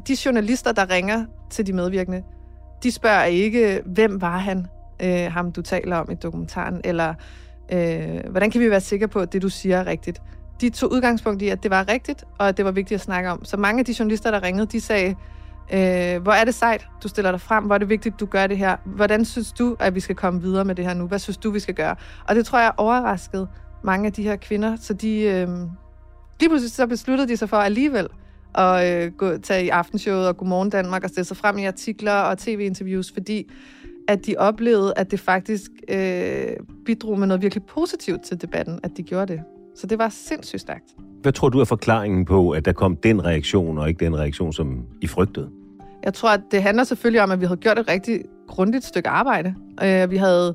De 0.09 0.17
journalister, 0.25 0.73
der 0.73 0.91
ringer 0.91 1.25
til 1.51 1.67
de 1.67 1.73
medvirkende, 1.73 2.23
de 2.83 2.93
spørger 2.93 3.25
ikke, 3.25 3.83
hvem 3.87 4.21
var 4.21 4.39
han, 4.39 4.67
øh, 5.03 5.33
ham 5.33 5.53
du 5.53 5.63
taler 5.63 5.97
om 5.97 6.11
i 6.11 6.15
dokumentaren, 6.15 6.81
eller 6.85 7.15
øh, 7.73 8.31
hvordan 8.31 8.51
kan 8.51 8.61
vi 8.61 8.71
være 8.71 8.81
sikre 8.81 9.09
på, 9.09 9.19
at 9.19 9.33
det 9.33 9.43
du 9.43 9.49
siger 9.49 9.77
er 9.77 9.87
rigtigt. 9.87 10.23
De 10.61 10.71
tog 10.71 10.93
udgangspunkt 10.93 11.43
i, 11.43 11.49
at 11.49 11.63
det 11.63 11.71
var 11.71 11.89
rigtigt, 11.89 12.25
og 12.39 12.49
at 12.49 12.57
det 12.57 12.65
var 12.65 12.71
vigtigt 12.71 12.99
at 12.99 13.05
snakke 13.05 13.31
om. 13.31 13.45
Så 13.45 13.57
mange 13.57 13.79
af 13.79 13.85
de 13.85 13.95
journalister, 13.99 14.31
der 14.31 14.43
ringede, 14.43 14.67
de 14.67 14.81
sagde, 14.81 15.15
øh, 15.73 16.23
hvor 16.23 16.33
er 16.33 16.45
det 16.45 16.55
sejt, 16.55 16.89
du 17.03 17.09
stiller 17.09 17.31
dig 17.31 17.41
frem, 17.41 17.65
hvor 17.65 17.75
er 17.75 17.79
det 17.79 17.89
vigtigt, 17.89 18.21
du 18.21 18.27
gør 18.27 18.47
det 18.47 18.59
her. 18.59 18.77
Hvordan 18.85 19.25
synes 19.25 19.53
du, 19.53 19.77
at 19.81 19.95
vi 19.95 20.01
skal 20.01 20.17
komme 20.17 20.41
videre 20.41 20.65
med 20.65 20.75
det 20.75 20.87
her 20.87 20.95
nu? 20.95 21.07
Hvad 21.07 21.19
synes 21.19 21.37
du, 21.37 21.51
vi 21.51 21.61
skal 21.61 21.75
gøre? 21.75 21.97
Og 22.29 22.35
det 22.35 22.47
tror 22.47 22.59
jeg 22.59 22.73
overraskede 22.77 23.49
mange 23.85 24.07
af 24.07 24.13
de 24.13 24.23
her 24.23 24.37
kvinder, 24.37 24.77
så 24.77 24.95
de, 24.95 25.21
øh, 25.21 25.49
lige 26.41 26.49
pludselig 26.49 26.73
så 26.73 26.87
besluttede 26.87 27.29
de 27.29 27.37
sig 27.37 27.49
for 27.49 27.57
alligevel 27.57 28.09
at 28.55 29.05
øh, 29.05 29.13
gå, 29.13 29.37
tage 29.37 29.65
i 29.65 29.69
aftenshowet 29.69 30.29
og 30.29 30.37
Godmorgen 30.37 30.71
Danmark 30.71 31.05
og 31.05 31.11
stille 31.11 31.25
sig 31.25 31.37
frem 31.37 31.59
i 31.59 31.65
artikler 31.65 32.13
og 32.13 32.39
tv-interviews, 32.39 33.13
fordi 33.13 33.51
at 34.09 34.27
de 34.27 34.35
oplevede, 34.39 34.93
at 34.97 35.11
det 35.11 35.21
faktisk 35.21 35.71
øh, 35.89 36.47
bidrog 36.87 37.19
med 37.19 37.27
noget 37.27 37.43
virkelig 37.43 37.65
positivt 37.65 38.23
til 38.23 38.43
debatten, 38.43 38.81
at 38.83 38.91
de 38.97 39.03
gjorde 39.03 39.33
det. 39.33 39.43
Så 39.77 39.87
det 39.87 39.99
var 39.99 40.09
sindssygt 40.09 40.61
stærkt. 40.61 40.85
Hvad 41.23 41.33
tror 41.33 41.49
du 41.49 41.61
er 41.61 41.65
forklaringen 41.65 42.25
på, 42.25 42.51
at 42.51 42.65
der 42.65 42.73
kom 42.73 42.97
den 42.97 43.25
reaktion, 43.25 43.79
og 43.79 43.89
ikke 43.89 44.05
den 44.05 44.19
reaktion, 44.19 44.53
som 44.53 44.85
I 45.01 45.07
frygtede? 45.07 45.51
Jeg 46.05 46.15
tror, 46.15 46.31
at 46.31 46.41
det 46.51 46.63
handler 46.63 46.85
selvfølgelig 46.85 47.23
om, 47.23 47.31
at 47.31 47.41
vi 47.41 47.47
havde 47.47 47.61
gjort 47.61 47.79
et 47.79 47.89
rigtig 47.89 48.21
grundigt 48.49 48.85
stykke 48.85 49.09
arbejde. 49.09 49.55
Øh, 49.83 50.11
vi 50.11 50.17
havde 50.17 50.55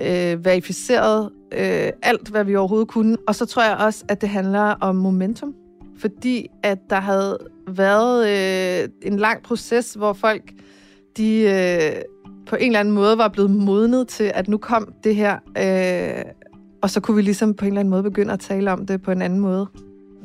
øh, 0.00 0.44
verificeret 0.44 1.30
øh, 1.58 1.92
alt, 2.02 2.28
hvad 2.28 2.44
vi 2.44 2.56
overhovedet 2.56 2.88
kunne. 2.88 3.16
Og 3.26 3.34
så 3.34 3.46
tror 3.46 3.64
jeg 3.64 3.76
også, 3.76 4.04
at 4.08 4.20
det 4.20 4.28
handler 4.28 4.60
om 4.60 4.96
momentum. 4.96 5.54
Fordi 5.98 6.46
at 6.62 6.78
der 6.90 7.00
havde 7.00 7.38
været 7.68 8.28
øh, 8.28 8.88
en 9.02 9.16
lang 9.18 9.42
proces, 9.42 9.94
hvor 9.94 10.12
folk 10.12 10.52
de 11.16 11.40
øh, 11.40 12.02
på 12.46 12.56
en 12.56 12.66
eller 12.66 12.80
anden 12.80 12.94
måde 12.94 13.18
var 13.18 13.28
blevet 13.28 13.50
modnet 13.50 14.08
til, 14.08 14.32
at 14.34 14.48
nu 14.48 14.56
kom 14.56 14.92
det 15.04 15.16
her. 15.16 15.36
Øh, 15.58 16.24
og 16.82 16.90
så 16.90 17.00
kunne 17.00 17.16
vi 17.16 17.22
ligesom 17.22 17.54
på 17.54 17.64
en 17.64 17.68
eller 17.68 17.80
anden 17.80 17.90
måde 17.90 18.02
begynde 18.02 18.32
at 18.32 18.40
tale 18.40 18.72
om 18.72 18.86
det 18.86 19.02
på 19.02 19.10
en 19.10 19.22
anden 19.22 19.38
måde. 19.38 19.66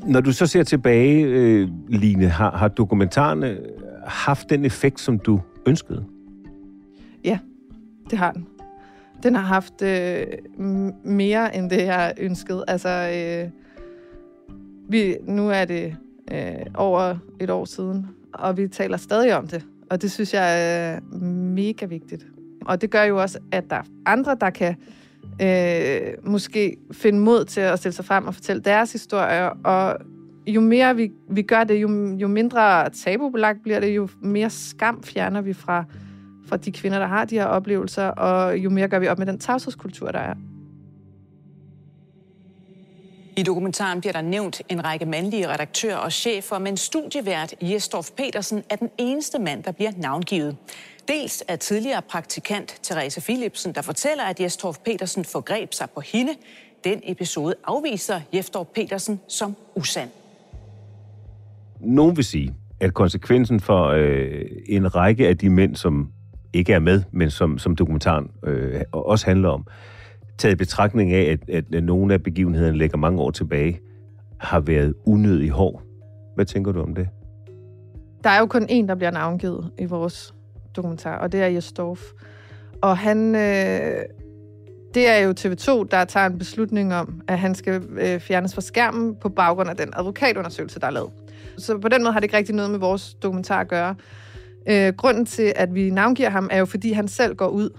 Når 0.06 0.22
du 0.22 0.32
så 0.32 0.46
ser 0.46 0.64
tilbage, 0.64 1.26
øh, 1.26 1.70
Line, 1.90 2.28
har, 2.28 2.52
har 2.52 2.68
dokumentarerne 2.68 3.58
haft 4.06 4.50
den 4.50 4.66
effekt, 4.66 5.00
som 5.00 5.20
du 5.20 5.42
ønskede? 5.66 6.06
Ja, 7.24 7.40
det 8.10 8.18
har 8.18 8.32
den. 8.32 8.48
Den 9.24 9.36
har 9.36 9.42
haft 9.42 9.82
øh, 9.82 10.26
mere 11.04 11.56
end 11.56 11.70
det, 11.70 11.86
jeg 11.86 12.14
ønskede. 12.18 12.64
Altså, 12.68 12.90
øh, 12.90 13.50
vi, 14.90 15.16
nu 15.24 15.50
er 15.50 15.66
det 15.66 15.96
øh, 16.32 16.66
over 16.76 17.16
et 17.40 17.50
år 17.50 17.66
siden, 17.66 18.08
og 18.34 18.58
vi 18.58 18.68
taler 18.68 18.98
stadig 18.98 19.36
om 19.36 19.48
det. 19.48 19.66
Og 19.90 20.02
det 20.02 20.12
synes 20.12 20.34
jeg 20.34 20.62
er 20.62 21.00
mega 21.56 21.86
vigtigt. 21.86 22.26
Og 22.66 22.82
det 22.82 22.90
gør 22.92 23.04
jo 23.04 23.22
også, 23.22 23.40
at 23.52 23.64
der 23.70 23.76
er 23.76 23.84
andre, 24.06 24.38
der 24.42 24.50
kan 24.50 24.76
øh, 25.42 26.32
måske 26.32 26.78
finde 26.92 27.20
mod 27.20 27.46
til 27.46 27.62
at 27.62 27.80
stille 27.80 27.96
sig 27.96 28.06
frem 28.06 28.28
og 28.28 28.34
fortælle 28.34 28.62
deres 28.62 28.92
historier. 28.92 29.46
Og 29.64 29.98
jo 30.48 30.62
mere 30.62 30.96
vi, 30.96 31.12
vi 31.30 31.42
gør 31.42 31.64
det, 31.64 31.82
jo, 31.82 32.16
jo 32.16 32.28
mindre 32.28 32.90
tabubelagt 32.90 33.64
bliver 33.64 33.80
det, 33.80 33.96
jo 33.96 34.08
mere 34.22 34.50
skam 34.50 35.04
fjerner 35.04 35.42
vi 35.42 35.54
fra, 35.54 35.84
fra 36.48 36.58
de 36.58 36.72
kvinder, 36.72 37.00
der 37.00 37.08
har 37.08 37.26
de 37.26 37.36
her 37.36 37.46
oplevelser, 37.46 38.08
og 38.08 38.58
jo 38.58 38.70
mere 38.70 38.88
gør 38.88 39.00
vi 39.00 39.08
op 39.08 39.18
med 39.18 39.26
den 39.26 39.40
tavshedskultur, 39.40 40.12
der 40.12 40.20
er. 40.20 40.34
I 43.38 43.44
dokumentaren 43.44 44.00
bliver 44.00 44.14
der 44.14 44.22
nævnt 44.22 44.62
en 44.70 44.86
række 44.86 45.06
mandlige 45.06 45.48
redaktører 45.48 45.98
og 45.98 46.12
chefer, 46.12 46.60
men 46.60 46.78
studievært 46.78 47.56
Jesdorf 47.62 48.10
Petersen 48.18 48.64
er 48.70 48.76
den 48.76 48.90
eneste 48.98 49.40
mand, 49.40 49.64
der 49.64 49.72
bliver 49.72 49.92
navngivet. 49.98 50.58
Dels 51.08 51.44
er 51.48 51.56
tidligere 51.56 52.02
praktikant 52.02 52.80
Therese 52.84 53.22
Philipsen, 53.22 53.76
der 53.76 53.82
fortæller, 53.82 54.24
at 54.24 54.40
Jesdorf 54.40 54.78
Petersen 54.86 55.26
forgreb 55.26 55.74
sig 55.74 55.90
på 55.90 56.02
hende. 56.02 56.32
Den 56.84 57.02
episode 57.04 57.54
afviser 57.64 58.22
Jesdorf 58.34 58.68
Petersen 58.76 59.20
som 59.28 59.56
usand. 59.76 60.10
Nogen 61.80 62.18
vil 62.18 62.26
sige, 62.26 62.54
at 62.80 62.94
konsekvensen 62.94 63.60
for 63.60 63.86
øh, 63.88 64.46
en 64.66 64.96
række 64.96 65.28
af 65.28 65.38
de 65.38 65.50
mænd, 65.50 65.76
som 65.76 66.12
ikke 66.58 66.74
er 66.74 66.80
med, 66.80 67.04
men 67.12 67.30
som, 67.30 67.58
som 67.58 67.76
dokumentaren 67.76 68.32
øh, 68.44 68.82
også 68.92 69.26
handler 69.26 69.50
om, 69.50 69.68
taget 70.38 70.54
i 70.54 70.58
betragtning 70.58 71.12
af, 71.12 71.22
at, 71.32 71.50
at, 71.50 71.76
at 71.76 71.84
nogle 71.84 72.14
af 72.14 72.24
begivenhederne 72.24 72.78
ligger 72.78 72.98
mange 72.98 73.22
år 73.22 73.32
tilbage, 73.32 73.80
har 74.40 74.60
været 74.60 74.94
unødig 75.06 75.50
hård. 75.50 75.82
Hvad 76.36 76.46
tænker 76.46 76.72
du 76.72 76.82
om 76.82 76.96
det? 76.96 77.08
Der 78.24 78.30
er 78.30 78.40
jo 78.40 78.46
kun 78.46 78.64
én, 78.64 78.88
der 78.88 78.96
bliver 78.96 79.12
navngivet 79.12 79.72
i 79.80 79.86
vores 79.86 80.34
dokumentar, 80.76 81.18
og 81.18 81.32
det 81.32 81.42
er 81.42 81.48
Jes 81.48 81.72
Dorf. 81.72 82.02
Og 82.82 82.98
han... 82.98 83.36
Øh, 83.36 84.02
det 84.94 85.10
er 85.10 85.18
jo 85.18 85.34
TV2, 85.40 85.88
der 85.92 86.06
tager 86.06 86.26
en 86.26 86.38
beslutning 86.38 86.94
om, 86.94 87.22
at 87.28 87.40
han 87.40 87.56
skal 87.56 87.82
øh, 87.92 88.20
fjernes 88.20 88.54
fra 88.54 88.62
skærmen 88.62 89.16
på 89.16 89.30
baggrund 89.30 89.70
af 89.70 89.78
den 89.78 89.90
advokatundersøgelse, 89.98 90.80
der 90.80 90.88
er 90.88 90.92
lavet. 90.92 91.10
Så 91.58 91.78
på 91.78 91.88
den 91.88 92.04
måde 92.04 92.14
har 92.14 92.20
det 92.20 92.26
ikke 92.26 92.38
rigtig 92.38 92.56
noget 92.56 92.72
med 92.72 92.80
vores 92.80 93.14
dokumentar 93.14 93.60
at 93.60 93.68
gøre. 93.68 93.96
Øh, 94.70 94.94
grunden 94.94 95.26
til, 95.26 95.54
at 95.56 95.76
vi 95.76 95.90
navngiver 95.90 96.30
ham, 96.30 96.50
er 96.52 96.58
jo, 96.58 96.66
fordi 96.66 96.92
han 96.92 97.08
selv 97.08 97.36
går 97.36 97.48
ud 97.48 97.70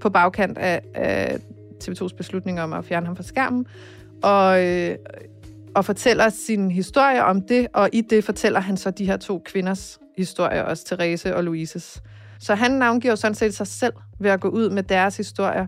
på 0.00 0.10
bagkant 0.10 0.58
af, 0.58 0.80
af 0.94 1.38
TV2's 1.84 2.16
beslutning 2.16 2.60
om 2.60 2.72
at 2.72 2.84
fjerne 2.84 3.06
ham 3.06 3.16
fra 3.16 3.22
skærmen, 3.22 3.66
og, 4.22 4.66
øh, 4.66 4.96
og 5.74 5.84
fortæller 5.84 6.28
sin 6.28 6.70
historie 6.70 7.24
om 7.24 7.42
det, 7.42 7.66
og 7.74 7.88
i 7.92 8.00
det 8.00 8.24
fortæller 8.24 8.60
han 8.60 8.76
så 8.76 8.90
de 8.90 9.06
her 9.06 9.16
to 9.16 9.42
kvinders 9.44 9.98
historier, 10.18 10.62
også 10.62 10.84
Therese 10.86 11.36
og 11.36 11.44
Louises. 11.44 12.02
Så 12.38 12.54
han 12.54 12.70
navngiver 12.70 13.14
sådan 13.14 13.34
set 13.34 13.54
sig 13.54 13.66
selv 13.66 13.92
ved 14.18 14.30
at 14.30 14.40
gå 14.40 14.48
ud 14.48 14.70
med 14.70 14.82
deres 14.82 15.16
historier, 15.16 15.66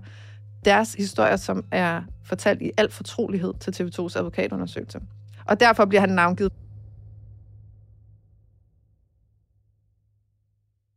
deres 0.64 0.94
historier, 0.94 1.36
som 1.36 1.64
er 1.72 2.02
fortalt 2.24 2.62
i 2.62 2.70
al 2.76 2.90
fortrolighed 2.90 3.52
til 3.60 3.70
TV2's 3.70 4.18
advokatundersøgelse. 4.18 5.00
Og 5.44 5.60
derfor 5.60 5.84
bliver 5.84 6.00
han 6.00 6.10
navngivet. 6.10 6.52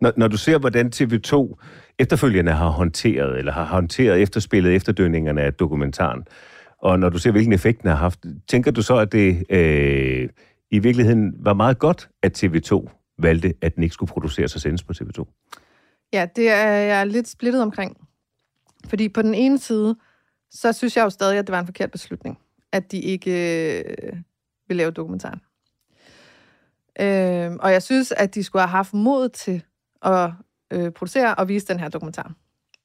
Når, 0.02 0.14
når 0.18 0.28
du 0.28 0.38
ser, 0.38 0.58
hvordan 0.58 0.92
TV2 0.96 1.56
efterfølgende 2.00 2.52
har 2.52 2.70
håndteret, 2.70 3.38
eller 3.38 3.52
har 3.52 3.66
håndteret 3.66 4.22
efterspillet, 4.22 4.76
efterdønningerne 4.76 5.42
af 5.42 5.54
dokumentaren, 5.54 6.24
og 6.78 7.00
når 7.00 7.10
du 7.10 7.18
ser, 7.18 7.32
hvilken 7.32 7.54
effekt 7.54 7.82
den 7.82 7.90
har 7.90 7.98
haft, 7.98 8.20
tænker 8.48 8.72
du 8.72 8.82
så, 8.82 8.98
at 8.98 9.12
det 9.12 9.44
øh, 9.50 10.30
i 10.72 10.80
virkeligheden 10.80 11.34
var 11.40 11.54
meget 11.54 11.80
godt, 11.80 12.10
at 12.24 12.44
TV2 12.44 12.88
valgte, 13.20 13.54
at 13.62 13.76
den 13.76 13.84
ikke 13.84 13.94
skulle 13.94 14.12
produceres 14.12 14.56
og 14.56 14.62
sendes 14.62 14.84
på 14.84 14.94
TV2? 15.02 15.26
Ja, 16.14 16.28
det 16.36 16.50
er 16.50 16.68
jeg 16.68 17.08
lidt 17.08 17.28
splittet 17.28 17.62
omkring. 17.62 17.98
Fordi 18.86 19.10
på 19.10 19.22
den 19.22 19.34
ene 19.34 19.60
side, 19.60 19.96
så 20.52 20.74
synes 20.74 20.98
jeg 20.98 21.04
jo 21.04 21.10
stadig, 21.10 21.38
at 21.38 21.48
det 21.48 21.54
var 21.54 21.60
en 21.60 21.66
forkert 21.66 21.92
beslutning, 21.92 22.38
at 22.72 22.92
de 22.92 23.00
ikke 23.00 23.32
øh, 23.80 24.14
ville 24.68 24.78
lave 24.78 24.92
dokumentaren. 24.92 25.42
Øh, 27.00 27.58
og 27.60 27.72
jeg 27.72 27.84
synes, 27.84 28.12
at 28.12 28.36
de 28.36 28.44
skulle 28.44 28.62
have 28.62 28.70
haft 28.70 28.94
mod 28.94 29.30
til 29.30 29.64
at 30.02 30.32
øh, 30.74 30.92
producere 30.92 31.36
og 31.36 31.48
vise 31.48 31.68
den 31.68 31.80
her 31.80 31.90
dokumentar. 31.90 32.34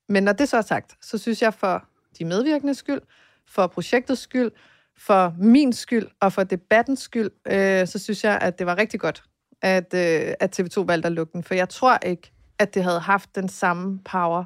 Men 0.08 0.22
når 0.22 0.32
det 0.32 0.48
så 0.48 0.56
er 0.56 0.62
sagt, 0.62 0.96
så 1.00 1.18
synes 1.18 1.42
jeg 1.42 1.54
for 1.54 1.84
de 2.18 2.24
medvirkende 2.24 2.74
skyld, 2.74 3.00
for 3.46 3.66
projektets 3.66 4.20
skyld, 4.20 4.50
for 4.98 5.34
min 5.38 5.72
skyld 5.72 6.06
og 6.20 6.32
for 6.32 6.44
debattens 6.44 7.00
skyld, 7.00 7.30
øh, 7.46 7.86
så 7.86 7.98
synes 7.98 8.24
jeg, 8.24 8.38
at 8.40 8.58
det 8.58 8.66
var 8.66 8.78
rigtig 8.78 9.00
godt, 9.00 9.24
at, 9.62 9.94
øh, 9.94 10.34
at 10.40 10.60
TV2 10.60 10.84
valgte 10.86 11.06
at 11.06 11.12
lukke 11.12 11.32
den. 11.32 11.42
For 11.42 11.54
jeg 11.54 11.68
tror 11.68 11.98
ikke, 12.06 12.32
at 12.58 12.74
det 12.74 12.84
havde 12.84 13.00
haft 13.00 13.36
den 13.36 13.48
samme 13.48 14.00
power. 14.04 14.44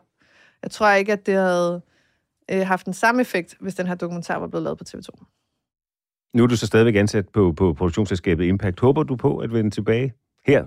Jeg 0.62 0.70
tror 0.70 0.90
ikke, 0.90 1.12
at 1.12 1.26
det 1.26 1.34
havde 1.34 1.82
øh, 2.50 2.66
haft 2.66 2.86
den 2.86 2.92
samme 2.92 3.20
effekt, 3.20 3.56
hvis 3.60 3.74
den 3.74 3.86
her 3.86 3.94
dokumentar 3.94 4.38
var 4.38 4.46
blevet 4.46 4.62
lavet 4.64 4.78
på 4.78 4.84
TV2. 4.88 5.08
Nu 6.34 6.42
er 6.42 6.46
du 6.46 6.56
så 6.56 6.66
stadigvæk 6.66 6.94
ansat 6.94 7.28
på, 7.28 7.52
på 7.52 7.72
produktionsselskabet 7.72 8.44
Impact. 8.44 8.80
Håber 8.80 9.02
du 9.02 9.16
på 9.16 9.38
at 9.38 9.52
vende 9.52 9.70
tilbage 9.70 10.14
her 10.46 10.64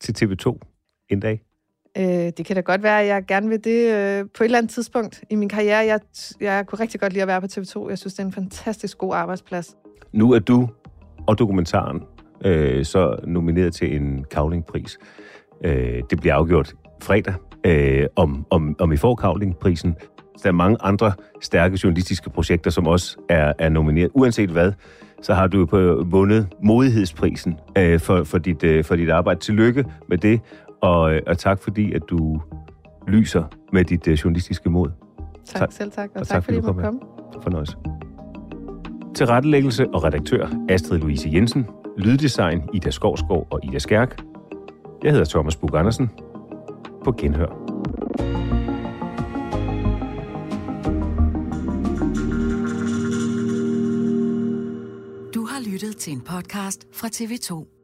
til 0.00 0.24
TV2 0.24 0.73
en 1.08 1.20
dag? 1.20 1.42
Øh, 1.98 2.04
det 2.36 2.46
kan 2.46 2.56
da 2.56 2.60
godt 2.60 2.82
være, 2.82 3.00
at 3.00 3.06
jeg 3.06 3.24
gerne 3.26 3.48
vil 3.48 3.64
det 3.64 3.94
øh, 3.94 4.24
på 4.34 4.42
et 4.42 4.44
eller 4.44 4.58
andet 4.58 4.70
tidspunkt 4.70 5.24
i 5.30 5.34
min 5.34 5.48
karriere. 5.48 5.78
Jeg, 5.78 6.00
jeg 6.40 6.66
kunne 6.66 6.80
rigtig 6.80 7.00
godt 7.00 7.12
lide 7.12 7.22
at 7.22 7.28
være 7.28 7.40
på 7.40 7.46
TV2. 7.46 7.88
Jeg 7.88 7.98
synes, 7.98 8.14
det 8.14 8.22
er 8.22 8.26
en 8.26 8.32
fantastisk 8.32 8.98
god 8.98 9.14
arbejdsplads. 9.14 9.76
Nu 10.12 10.32
er 10.32 10.38
du 10.38 10.68
og 11.26 11.38
dokumentaren 11.38 12.02
øh, 12.44 12.84
så 12.84 13.16
nomineret 13.26 13.74
til 13.74 13.96
en 13.96 14.24
Kavlingpris. 14.30 14.98
Øh, 15.64 16.02
det 16.10 16.20
bliver 16.20 16.34
afgjort 16.34 16.74
fredag, 17.02 17.34
øh, 17.66 18.06
om, 18.16 18.46
om, 18.50 18.76
om 18.78 18.92
I 18.92 18.96
får 18.96 19.14
Kavlingprisen. 19.14 19.96
Der 20.42 20.48
er 20.48 20.52
mange 20.52 20.76
andre 20.80 21.12
stærke 21.40 21.78
journalistiske 21.84 22.30
projekter, 22.30 22.70
som 22.70 22.86
også 22.86 23.16
er, 23.28 23.52
er 23.58 23.68
nomineret. 23.68 24.10
Uanset 24.14 24.50
hvad, 24.50 24.72
så 25.22 25.34
har 25.34 25.46
du 25.46 25.66
på 25.66 26.04
vundet 26.06 26.48
modighedsprisen 26.62 27.58
øh, 27.78 28.00
for, 28.00 28.24
for, 28.24 28.38
dit, 28.38 28.64
øh, 28.64 28.84
for 28.84 28.96
dit 28.96 29.10
arbejde. 29.10 29.40
Tillykke 29.40 29.84
med 30.08 30.18
det, 30.18 30.40
og, 30.84 31.14
øh, 31.14 31.22
og 31.26 31.38
tak 31.38 31.62
fordi, 31.62 31.92
at 31.92 32.02
du 32.10 32.40
lyser 33.08 33.44
med 33.72 33.84
dit 33.84 34.08
øh, 34.08 34.14
journalistiske 34.14 34.70
mod. 34.70 34.90
Tak, 35.44 35.60
tak 35.60 35.72
selv 35.72 35.90
tak, 35.90 36.10
og, 36.14 36.20
og 36.20 36.26
tak, 36.26 36.34
tak 36.34 36.44
fordi 36.44 36.60
du 36.60 36.66
måtte 36.66 36.82
komme. 36.82 37.00
Fornøjelse. 37.42 37.76
Til 39.14 39.26
rettelæggelse 39.26 39.88
og 39.88 40.04
redaktør 40.04 40.48
Astrid 40.68 40.98
Louise 40.98 41.30
Jensen, 41.32 41.66
lyddesign 41.98 42.68
Ida 42.72 42.90
Skovskov 42.90 43.46
og 43.50 43.60
Ida 43.64 43.78
Skærk. 43.78 44.22
Jeg 45.02 45.12
hedder 45.12 45.24
Thomas 45.24 45.56
Bug 45.56 45.76
Andersen. 45.76 46.10
På 47.04 47.12
genhør. 47.12 47.46
Du 55.34 55.44
har 55.44 55.72
lyttet 55.72 55.96
til 55.96 56.12
en 56.12 56.20
podcast 56.20 56.86
fra 56.92 57.08
TV2. 57.08 57.83